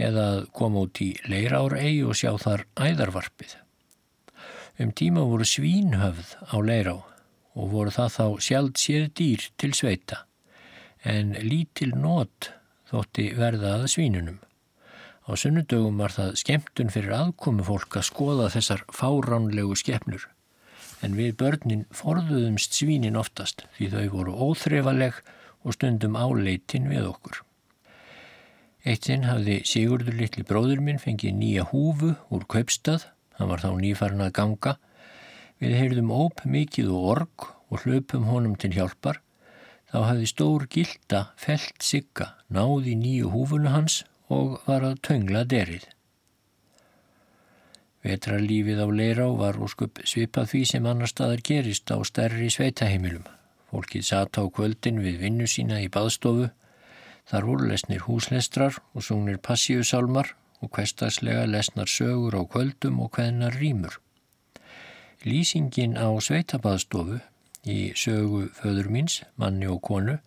[0.00, 3.52] eða að koma út í leirár eigi og sjá þar æðarvarpið.
[4.80, 10.22] Um tíma voru svínhöfð á leirá og voru það þá sjálf séð dýr til sveita
[11.04, 12.48] en lítil nót
[12.88, 14.40] þótti verða að svínunum.
[15.22, 20.26] Á sunnudögum var það skemmtun fyrir aðkomi fólk að skoða þessar fáránlegu skeppnur.
[21.02, 25.20] En við börnin forðuðumst svínin oftast því þau voru óþrefaleg
[25.62, 27.42] og stundum áleitin við okkur.
[28.82, 33.06] Eitt sinn hafði Sigurdur litli bróður minn fengið nýja húfu úr kaupstað,
[33.38, 34.76] hann var þá nýfarn að ganga.
[35.62, 39.22] Við heyrðum óp mikið og org og hlöpum honum til hjálpar.
[39.86, 45.88] Þá hafði stór gilda felt sigga náði nýju húfunu hans og var að töngla derið.
[48.02, 53.22] Vetrarlífið á Leirá var óskup svipað því sem annar staðar gerist á stærri sveitaheimilum.
[53.70, 56.50] Fólkið sat á kvöldin við vinnu sína í baðstofu.
[57.30, 63.54] Þar voru lesnir húslestrar og sungnir passíusálmar og kvestagslega lesnar sögur á kvöldum og hveðnar
[63.62, 64.00] rýmur.
[65.22, 67.20] Lýsingin á sveitabaðstofu
[67.62, 70.18] í sögu föður míns, manni og konu,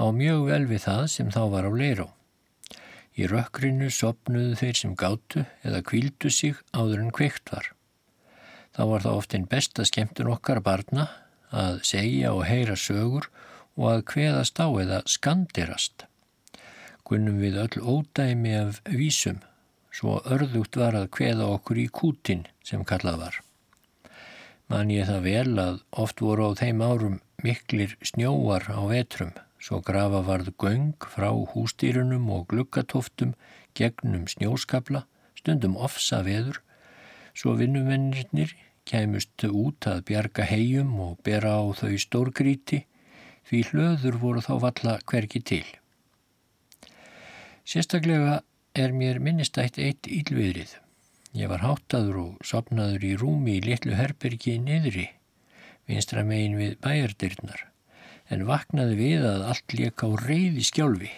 [0.00, 2.08] á mjög vel við það sem þá var á Leirá.
[3.18, 7.72] Í rökkrinu sopnuðu þeir sem gátu eða kvíldu sig áður en kveikt var.
[8.76, 11.08] Þá var það oft einn besta skemmtun okkar barna
[11.50, 13.26] að segja og heyra sögur
[13.74, 16.06] og að kveðast á eða skandirast.
[17.08, 19.42] Gunnum við öll ódæmi af vísum,
[19.90, 23.42] svo örðugt var að kveða okkur í kútin sem kallað var.
[24.70, 29.80] Man ég það vel að oft voru á þeim árum miklir snjóar á vetrum Svo
[29.82, 33.34] grafa varð göng frá hústýrunum og gluggatoftum
[33.74, 35.02] gegnum snjóskabla,
[35.34, 36.60] stundum ofsa veður,
[37.34, 38.54] svo vinnumennirnir
[38.88, 42.84] kæmust út að bjarga hegjum og bera á þau stórgríti,
[43.50, 45.64] því hlöður voru þá valla hverki til.
[47.68, 48.40] Sérstaklega
[48.78, 50.76] er mér minnistætt eitt ílviðrið.
[51.36, 55.08] Ég var háttaður og sopnaður í rúmi í litlu herbergi niðri,
[55.90, 57.67] vinstra megin við bæjardyrnar
[58.28, 61.10] en vaknaði við að allt leik á reyði skjálfi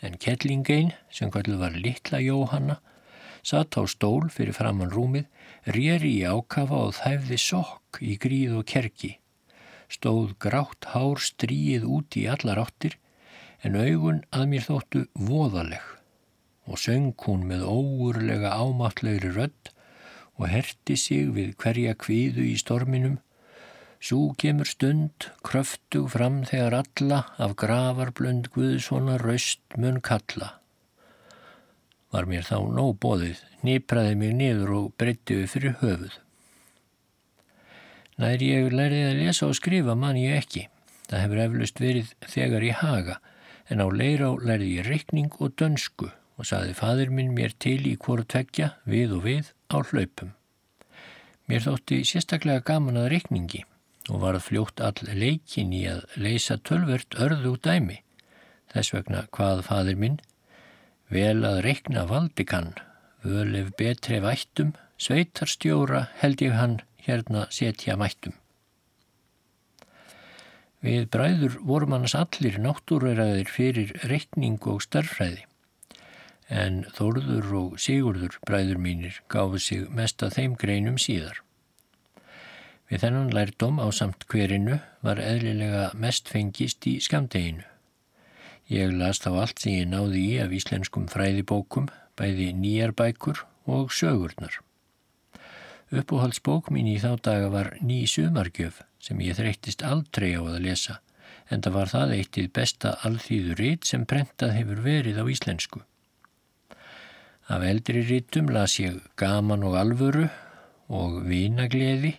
[0.00, 2.78] en kettlingein, sem kalluð var litla Jóhanna,
[3.44, 5.26] satt á stól fyrir framann rúmið,
[5.68, 9.12] rýri í ákafa og þæfði sokk í gríð og kerki.
[9.90, 12.96] Stóð grátt hár stríið út í allar áttir
[13.66, 15.84] en augun að mér þóttu voðaleg
[16.70, 19.72] og söng hún með óurlega ámattlegri rödd
[20.38, 23.18] og herti sig við hverja kviðu í storminum
[24.00, 30.54] Sú kemur stund, kröftug fram þegar alla af gravarblönd Guðsvona raust mun kalla.
[32.08, 36.16] Var mér þá nóg bóðið, nýpraði mig niður og breytti við fyrir höfuð.
[38.24, 40.64] Nær ég lærið að lesa og skrifa man ég ekki.
[41.12, 43.20] Það hefur eflust verið þegar í haga,
[43.68, 46.08] en á leirá lærið ég reikning og dönsku
[46.40, 50.32] og saði fadur minn mér til í hvort tvekja við og við á hlaupum.
[51.44, 53.66] Mér þótti sérstaklega gaman að reikningi
[54.10, 58.00] og varð fljótt all leikin í að leysa tölvert örðu dæmi.
[58.74, 60.20] Þess vegna hvað fadir minn?
[61.10, 62.74] Vel að reikna valdi kann,
[63.26, 68.36] völef betri vættum, sveitarstjóra held ég hann hérna setja mættum.
[70.80, 75.42] Við bræður vorum annars allir náttúræðir fyrir reikning og starfræði,
[76.48, 81.42] en Þórður og Sigurður bræður mínir gáðu sig mest að þeim greinum síðar.
[82.90, 87.62] Við þennan lærdom á samt hverinu var eðlilega mest fengist í skamdeginu.
[88.70, 91.86] Ég las þá allt sem ég náði í af íslenskum fræðibókum,
[92.18, 94.58] bæði nýjar bækur og sögurnar.
[95.90, 100.98] Uppóhaldsbók mín í þá daga var ný sumargjöf sem ég þreyttist aldrei á að lesa,
[101.50, 105.82] en það var það eittið besta alþýður rít sem prentað hefur verið á íslensku.
[107.50, 110.26] Af eldri rítum las ég gaman og alvöru
[110.90, 112.16] og vinagleði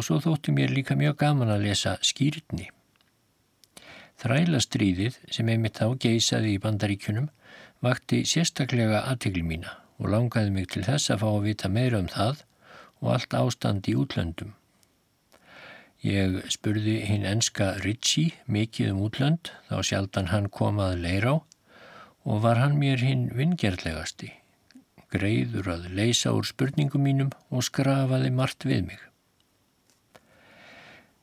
[0.00, 2.70] og svo þótti mér líka mjög gaman að lesa skýrtni.
[4.20, 7.26] Þrælastríðið sem einmitt þá geysaði í bandaríkunum
[7.84, 12.08] vakti sérstaklega aðtegli mína og langaði mig til þess að fá að vita meira um
[12.08, 12.40] það
[13.00, 14.54] og allt ástand í útlöndum.
[16.00, 21.34] Ég spurði hinn enska Ritchie mikið um útlönd þá sjaldan hann komað leir á
[22.24, 24.32] og var hann mér hinn vingerðlegasti,
[25.12, 29.09] greiður að leysa úr spurningum mínum og skrafaði margt við mig.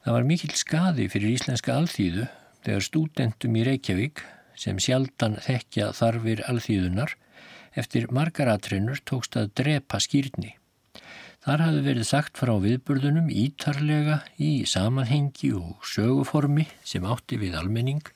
[0.07, 2.25] Það var mikill skadi fyrir íslenska alþýðu
[2.63, 4.21] þegar stúdentum í Reykjavík
[4.55, 7.15] sem sjaldan þekkja þarfir alþýðunar
[7.81, 10.53] eftir margaratrinnur tókst að drepa skýrni.
[11.43, 18.07] Þar hafði verið sagt frá viðburðunum ítarlega í samanhengi og söguformi sem átti við almenning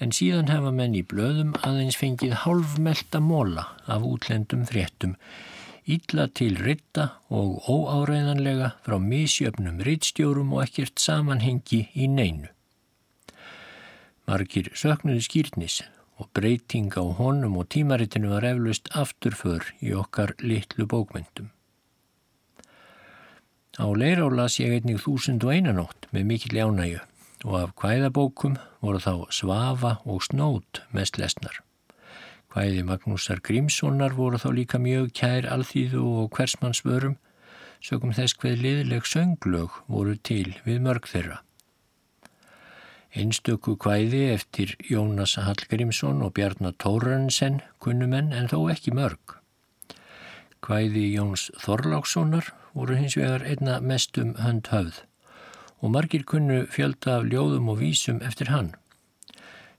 [0.00, 5.18] en síðan hefa menn í blöðum aðeins fengið hálfmelta móla af útlendum fréttum
[5.90, 12.50] ítla til ritta og óáræðanlega frá misjöfnum rittstjórum og ekkert samanhengi í neinu.
[14.28, 15.80] Margir söknuði skýrnis
[16.20, 21.48] og breyting á honum og tímaritinu var eflaust afturför í okkar litlu bókmyndum.
[23.80, 27.00] Á leirá las ég einnig þúsund og einanótt með mikill jánæju
[27.48, 31.56] og af hvæðabókum voru þá Svafa og Snót mest lesnar.
[32.50, 37.14] Hvæði Magnúsar Grímssonar voru þá líka mjög kær alþýðu og hversmannsvörum
[37.78, 41.38] sögum þess hveð liðleg sönglög voru til við mörg þeirra.
[43.14, 49.38] Einstöku hvæði eftir Jónas Hallgrímsson og Bjarnar Tóransen kunnumenn en þó ekki mörg.
[50.66, 55.04] Hvæði Jóns Þorlákssonar voru hins vegar einna mestum hönd höfð
[55.80, 58.74] og margir kunnu fjölda af ljóðum og vísum eftir hann.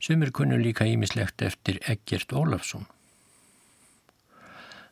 [0.01, 2.87] Sumir kunnu líka ímislegt eftir Eggert Ólafsson.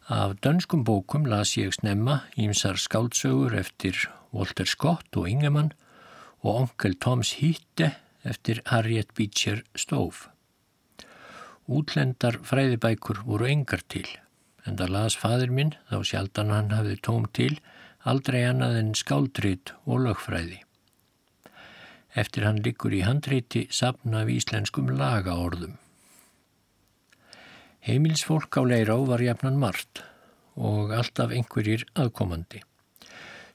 [0.05, 3.97] Af dönskum bókum las ég snemma ímsar skáldsögur eftir
[4.31, 5.73] Walter Scott og Ingemann
[6.45, 10.29] og onkel Toms Hitte eftir Harriet Beecher Stowe.
[11.65, 14.07] Útlendar fræðibækur voru engar til,
[14.65, 17.57] en það las fadir minn, þá sjaldan hann hafði tóm til,
[18.05, 20.61] aldrei annað en skáldrít og lögfræði.
[22.17, 25.75] Eftir hann liggur í handreiti sapna af íslenskum lagaorðum.
[27.85, 30.01] Heimilsfólk á leirá var jafnan margt
[30.59, 32.63] og alltaf einhverjir aðkomandi.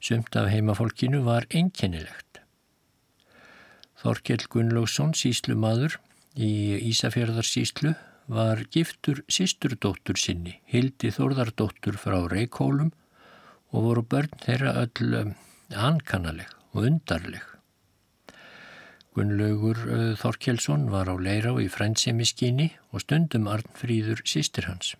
[0.01, 2.41] Sumt af heimafólkinu var einkennilegt.
[4.01, 5.99] Þorkjell Gunnlaugsson, síslu maður
[6.37, 7.95] í Ísafjörðarsíslu,
[8.27, 12.93] var giftur sísturdóttur sinni, Hildi Þórðardóttur frá Reykjólum
[13.75, 15.35] og voru börn þeirra öll um,
[15.77, 17.54] ankannaleg og undarleg.
[19.15, 19.79] Gunnlaugur
[20.19, 24.97] Þorkjelsson var á leirá í frænsemiskinni og stundum Arnfríður sýstir hans.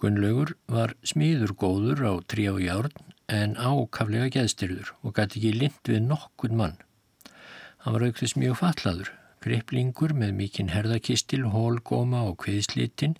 [0.00, 2.92] Gunnlaugur var smíður góður á trí á járn
[3.32, 6.76] en ákaflega geðstyrður og gæti ekki lind við nokkun mann.
[7.80, 13.16] Hann var aukþess mjög fallaður, greiplingur með mikinn herðakistil, hólgóma og kviðslitinn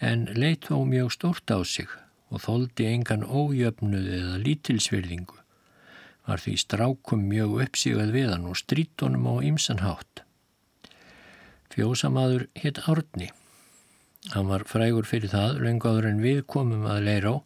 [0.00, 1.92] en leitt þó mjög stórt á sig
[2.32, 5.43] og þóldi engan ójöfnuð eða lítilsverðingu.
[6.24, 10.22] Var því strákum mjög uppsígað við hann og strítonum á ymsanhátt.
[11.74, 13.30] Fjósamaður hitt Árni.
[14.32, 17.36] Hann var frægur fyrir það, lengaður en við komum að leira á,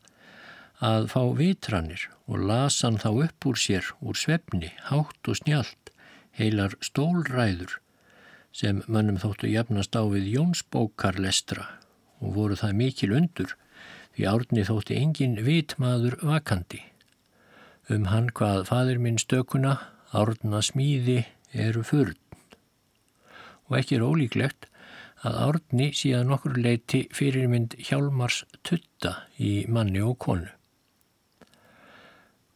[0.93, 5.91] að fá vitranir og lasa hann þá upp úr sér, úr svefni, hátt og snjált,
[6.39, 7.81] heilar stólræður
[8.55, 11.67] sem mannum þóttu jafnast á við Jónsbókarlestra
[12.23, 13.57] og voru það mikil undur
[14.19, 16.81] Því árni þótti engin vitmaður vakandi.
[17.89, 19.79] Um hann hvað fadir minn stökuna,
[20.13, 21.23] árna smíði
[21.57, 22.19] eru förn.
[23.69, 24.69] Og ekki er ólíklegt
[25.25, 30.53] að árni síðan okkur leiti fyrirmynd Hjálmars Tutta í manni og konu.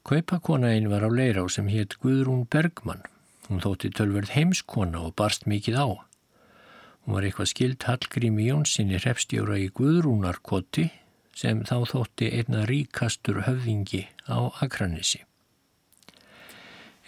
[0.04, 3.04] Kaupakonainn var á leirá sem hétt Guðrún Bergmann.
[3.48, 5.88] Hún þótti tölverð heimskona og barst mikið á.
[7.02, 10.90] Hún var eitthvað skild Hallgrími Jónssoni hrefstjóra í Guðrúnarkoti
[11.36, 15.22] sem þá þótti einna ríkastur höfðingi á Akranissi.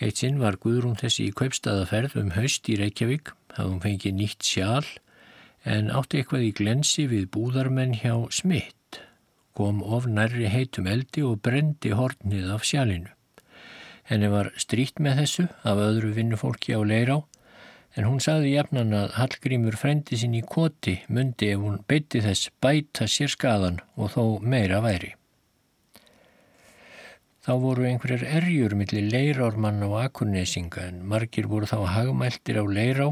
[0.02, 4.46] Eitt sinn var Guðrún þessi í kaupstaðaferð um haust í Reykjavík, hafði hún fengið nýtt
[4.48, 4.86] sjál
[5.64, 9.00] en átti eitthvað í glensi við búðarmenn hjá smitt,
[9.54, 13.12] kom of nærri heitum eldi og brendi hornið af sjálinu.
[14.04, 17.22] Henni var strít með þessu af öðru vinnufólki á leirá
[17.95, 22.51] en hún saði jafnan að Hallgrímur frendi sín í koti myndi ef hún beiti þess
[22.62, 25.12] bæta sér skadan og þó meira væri.
[27.45, 33.11] Þá voru einhverjar erjur millir leirármann og akurnesinga en margir voru þá hagmæltir á leirá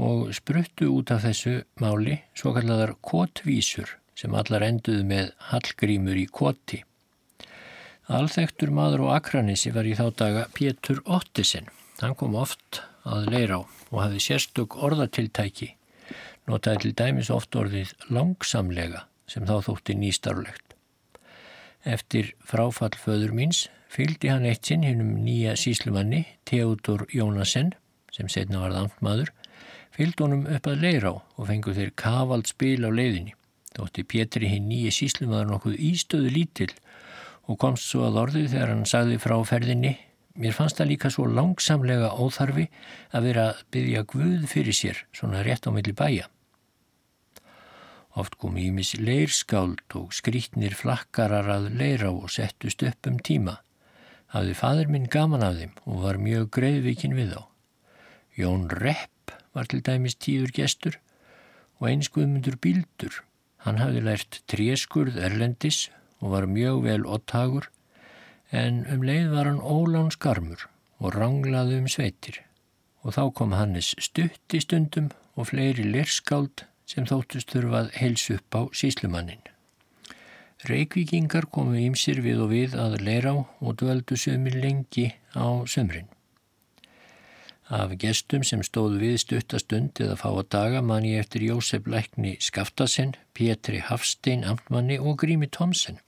[0.00, 6.24] og spruttu út af þessu máli svo kalladar kotvísur sem allar enduðu með Hallgrímur í
[6.32, 6.80] koti.
[8.12, 11.68] Alþektur maður og akranissi var í þá daga Pétur Ottisen.
[12.00, 13.60] Hann kom oft að leirá
[13.92, 15.74] og hafði sérstök orðatiltæki
[16.50, 20.74] notaði til dæmis oft orðið langsamlega sem þá þótti nýstarlegt.
[21.82, 27.72] Eftir fráfall föður míns fylgdi hann eitt sinn hinnum nýja síslumanni, Theodor Jónasen,
[28.12, 29.32] sem setna varð amtmaður,
[29.94, 33.34] fylgdi honum upp að leirá og fengu þeir kavald spil á leiðinni.
[33.72, 36.72] Þótti Pétri hinn nýja síslumadur nokkuð ístöðu lítill
[37.48, 39.96] og komst svo að orðið þegar hann sagði frá ferðinni
[40.32, 42.68] Mér fannst það líka svo langsamlega óþarfi
[43.12, 46.28] að vera að byggja Guð fyrir sér, svona rétt á milli bæja.
[48.16, 53.58] Oft kom ímis leirskáld og skrítnir flakkarar að leira og settust upp um tíma.
[54.32, 57.42] Hafði fadur minn gaman af þeim og var mjög greiðvikinn við þá.
[58.36, 60.98] Jón Repp var til dæmis tíður gestur
[61.80, 63.20] og einskuðmundur Bildur.
[63.64, 65.86] Hann hafði lært tréskurð erlendis
[66.20, 67.68] og var mjög vel ottagur
[68.52, 70.66] en um leið var hann ólán skarmur
[71.00, 72.42] og ranglaði um sveitir
[73.02, 78.58] og þá kom Hannes stutt í stundum og fleiri lirskáld sem þóttust þurfað heils upp
[78.58, 79.40] á síslumannin.
[80.68, 86.06] Reykvíkingar komu ímsir við og við að leira á og dvöldu sömur lengi á sömrin.
[87.72, 92.36] Af gestum sem stóðu við stuttastund eða fá að daga man ég eftir Jósef Lækni
[92.38, 95.98] Skaftasen, Pétri Hafstein, Amtmanni og Grími Tomsen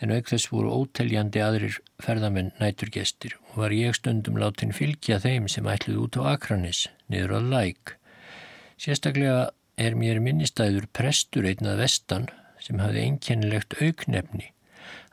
[0.00, 5.48] en auk þess voru óteljandi aðrir ferðamenn næturgestir og var ég stundum látin fylgja þeim
[5.52, 7.96] sem ætluð út á Akranis, niður á Læk.
[8.80, 12.28] Sérstaklega er mér minnistæður prestur einnað vestan
[12.60, 14.50] sem hafði einkennilegt auknefni.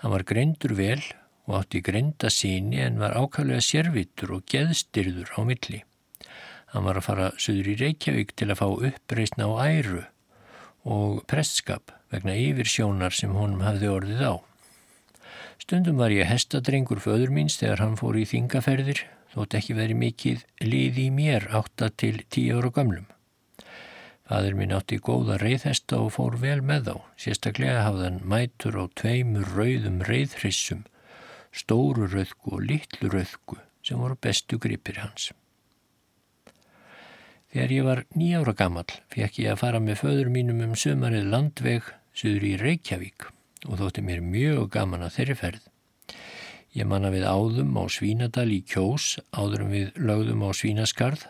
[0.02, 1.02] Hann var greindur vel
[1.48, 5.84] og átti greinda síni en var ákvæmlega sérvitur og geðstyrður á milli.
[6.74, 10.04] Hann var að fara söður í Reykjavík til að fá uppreysna á æru
[10.88, 14.36] og prestskap vegna yfirsjónar sem honum hafði orðið á.
[15.58, 19.02] Stundum var ég hestadrengur föður míns þegar hann fór í þingaferðir,
[19.34, 23.08] þótt ekki verið mikið liði í mér átta til tíu ára gamlum.
[24.28, 29.48] Fadur mín átti góða reyðhesta og fór vel með þá, sérstaklega hafðan mætur á tveimur
[29.56, 30.84] rauðum reyðhrissum,
[31.56, 35.32] stóru rauðku og litlu rauðku sem voru bestu gripir hans.
[37.48, 41.88] Þegar ég var nýjára gammal fekk ég að fara með föður mínum um sömarið landveg
[42.14, 43.30] söður í Reykjavík
[43.66, 45.66] og þótti mér mjög gaman að þeirri ferð.
[46.78, 51.24] Ég manna við áðum á Svínadal í Kjós, áðurum við lögðum á Svínaskarð,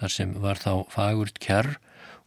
[0.00, 1.74] þar sem var þá fagurt kjarr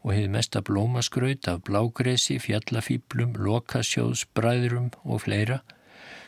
[0.04, 5.62] og hefði mesta blómaskraut af blágresi, fjallafíplum, lokasjóðs, bræðrum og fleira,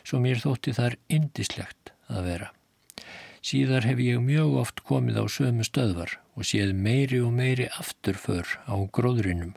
[0.02, 2.48] svo mér þótti þar indislegt að vera.
[3.46, 8.56] Síðar hef ég mjög oft komið á sömu stöðvar og séð meiri og meiri afturför
[8.66, 9.54] á gróðrinum,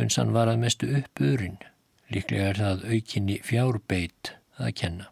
[0.00, 1.58] unsan var að mestu upp öðrin
[2.10, 5.10] Líklega er það aukinni fjárbeit að kenna.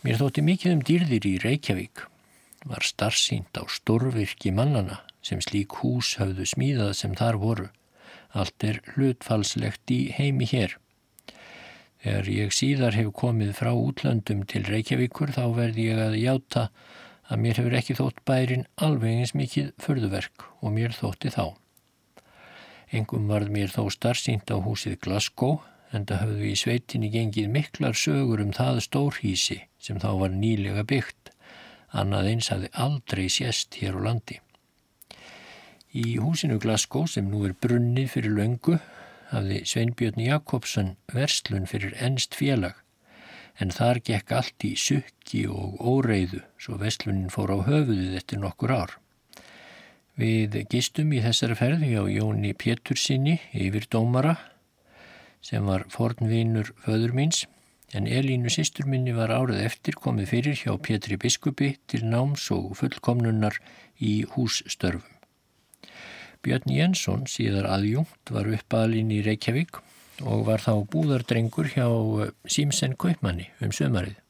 [0.00, 2.04] Mér þótti mikið um dýrðir í Reykjavík.
[2.70, 7.66] Var starfsýnt á stórvirki mannana sem slík hús hafðu smíðað sem þar voru.
[8.32, 10.76] Allt er hlutfalslegt í heimi hér.
[12.00, 16.68] Þegar ég síðar hef komið frá útlöndum til Reykjavíkur þá verði ég að játa
[17.28, 21.44] að mér hefur ekki þótt bærin alveg eins mikið förðuverk og mér þótti þá.
[22.90, 25.60] Engum varð mér þó starfsýnt á húsið Glasgow
[25.94, 30.82] en það höfðu í sveitinni gengið miklar sögur um það stórhísi sem þá var nýlega
[30.90, 31.30] byggt.
[31.90, 34.40] Annað eins hafði aldrei sést hér á landi.
[35.94, 38.78] Í húsinu Glasgow sem nú er brunnið fyrir löngu
[39.30, 42.78] hafði Sveinbjörn Jakobsson verslun fyrir ennst félag
[43.62, 48.74] en þar gekk allt í sukki og óreiðu svo vestlunin fór á höfuðið eftir nokkur
[48.74, 48.96] ár.
[50.20, 54.34] Við gistum í þessari ferði á Jóni Pétursinni yfir dómara
[55.40, 57.46] sem var fornvinur föður míns
[57.96, 62.74] en Elínu sýstur minni var árið eftir komið fyrir hjá Pétri Biskupi til náms og
[62.76, 63.56] fullkomnunnar
[63.96, 65.08] í hússtörfum.
[66.44, 69.80] Björn Jensson síðar aðjungt var uppalinn í Reykjavík
[70.20, 71.88] og var þá búðardrengur hjá
[72.44, 74.20] Símsen Kaupmanni um sömarið.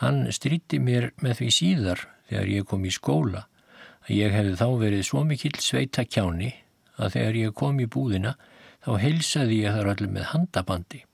[0.00, 3.44] Hann stríti mér með því síðar þegar ég kom í skóla
[4.06, 6.54] að ég hefði þá verið svo mikill sveita kjáni
[7.00, 8.34] að þegar ég kom í búðina
[8.84, 11.04] þá heilsaði ég þar allir með handabandi.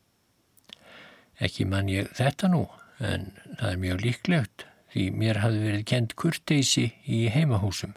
[1.43, 2.65] Ekki mann ég þetta nú,
[3.03, 7.93] en það er mjög líklegt því mér hafði verið kent kurteysi í heimahúsum,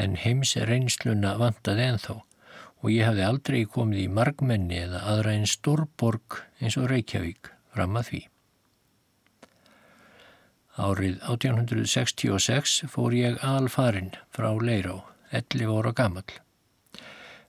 [0.00, 2.16] en heims reynsluna vantaði enþá
[2.82, 7.96] og ég hafði aldrei komið í margmenni eða aðra einn stórborg eins og Reykjavík fram
[7.98, 8.22] að því.
[10.76, 14.98] Árið 1866 fór ég alfarinn frá Leirá,
[15.32, 16.26] 11 óra gammal.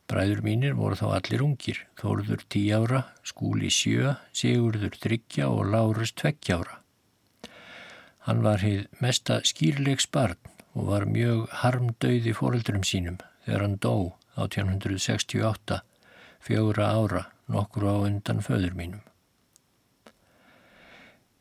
[0.08, 6.16] Bræður mínir voru þá allir ungir, Þórður 10 ára, Skúli 7, Sigurður 3 og Lárus
[6.16, 6.80] 2 ára.
[8.24, 10.40] Hann var heið mesta skýrleiks barn
[10.72, 13.94] og var mjög harmdauði fóreldurum sínum þegar hann dó
[14.40, 15.84] 1868,
[16.48, 19.07] fjögra ára, nokkur á undan föður mínum.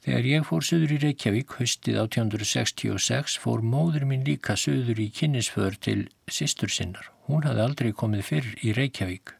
[0.07, 5.75] Þegar ég fór söður í Reykjavík höstið 1866 fór móður mín líka söður í kynnisför
[5.83, 7.09] til sýstur sinnar.
[7.27, 9.33] Hún hafði aldrei komið fyrr í Reykjavík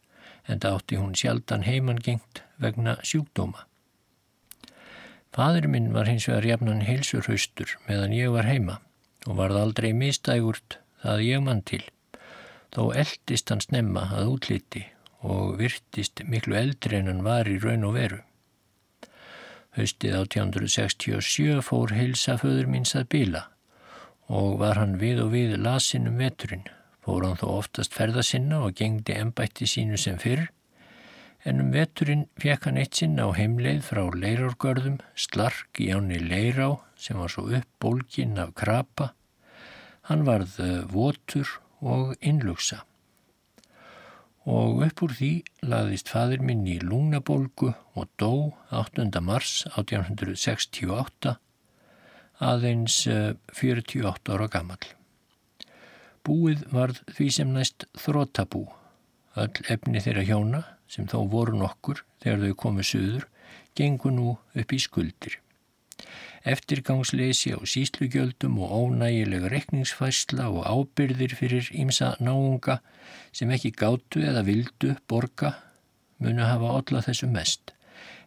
[0.51, 3.63] en það átti hún sjaldan heimangengt vegna sjúkdóma.
[5.31, 8.81] Fadur minn var hins vegar jafnan heilsur haustur meðan ég var heima
[9.23, 11.83] og varð aldrei mistægurt það ég mann til.
[12.75, 14.83] Þó eldist hann snemma að útliti
[15.23, 18.25] og virtist miklu eldri en hann var í raun og veru.
[19.77, 23.43] Haustið 1867 fór heilsaföður míns að bila
[24.27, 26.65] og var hann við og við lasinn um veturinn.
[27.05, 30.47] Fór hann þó oftast ferða sinna og gengdi ennbætti sínu sem fyrr
[31.47, 36.73] en um veturinn fekk hann eitt sinna á heimleið frá leirárgörðum, slark í áni leirá
[36.99, 39.11] sem var svo uppbólginn af krapa.
[40.09, 42.81] Hann varð eh, votur og innlugsa.
[44.47, 45.31] Og upp úr því
[45.67, 49.09] laðist fadir minn í lungnabolgu og dó 8.
[49.19, 51.35] mars 1868
[52.39, 54.79] aðeins 48 eh, ára gammal.
[56.23, 58.65] Búið varð því sem næst þrótabú.
[59.37, 63.27] Öll efni þeirra hjóna sem þó voru nokkur þegar þau komið suður,
[63.77, 65.37] gengur nú upp í skuldir.
[66.47, 72.79] Eftirgangsleysi á síslugjöldum og ónægilega rekningsfæsla og ábyrðir fyrir ímsa náunga
[73.31, 75.55] sem ekki gáttu eða vildu borga
[76.19, 77.73] munu hafa alla þessu mest.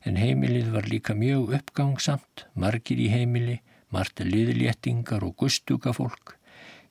[0.04, 3.60] En heimilið var líka mjög uppgangsamt, margir í heimili,
[3.90, 6.36] margt liðléttingar og gustuga fólk,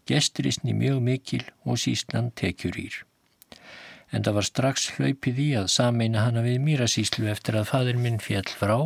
[0.09, 3.03] gesturisni mjög mikil og síslan tekjur ír
[4.11, 8.19] en það var strax hlaupið í að sameina hana við mýrasíslu eftir að fadur minn
[8.23, 8.77] fjall frá,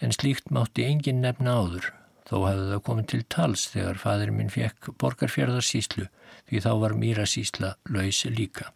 [0.00, 1.90] en slíkt mátti engin nefna áður,
[2.28, 6.06] þó hefði það komið til tals þegar fadur minn fekk borgarfjörðarsíslu,
[6.48, 8.70] því þá var mýrasísla laus líka.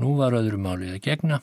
[0.00, 1.42] Nú var öðru málið að gegna,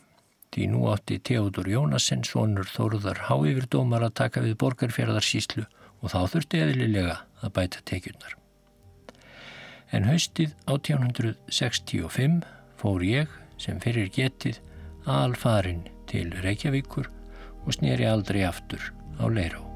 [0.49, 5.67] því nú átti Theodor Jónasen, sonur Þóruðar Háyfirdómar að taka við borgarfjörðarsíslu
[5.99, 8.39] og þá þurfti eðlilega að bæta tekjurnar
[9.91, 12.41] en haustið 1865
[12.79, 13.31] fór ég
[13.61, 14.59] sem fyrir getið
[15.09, 17.09] alfarinn til Reykjavíkur
[17.65, 19.68] og snýri aldrei aftur á Leirá.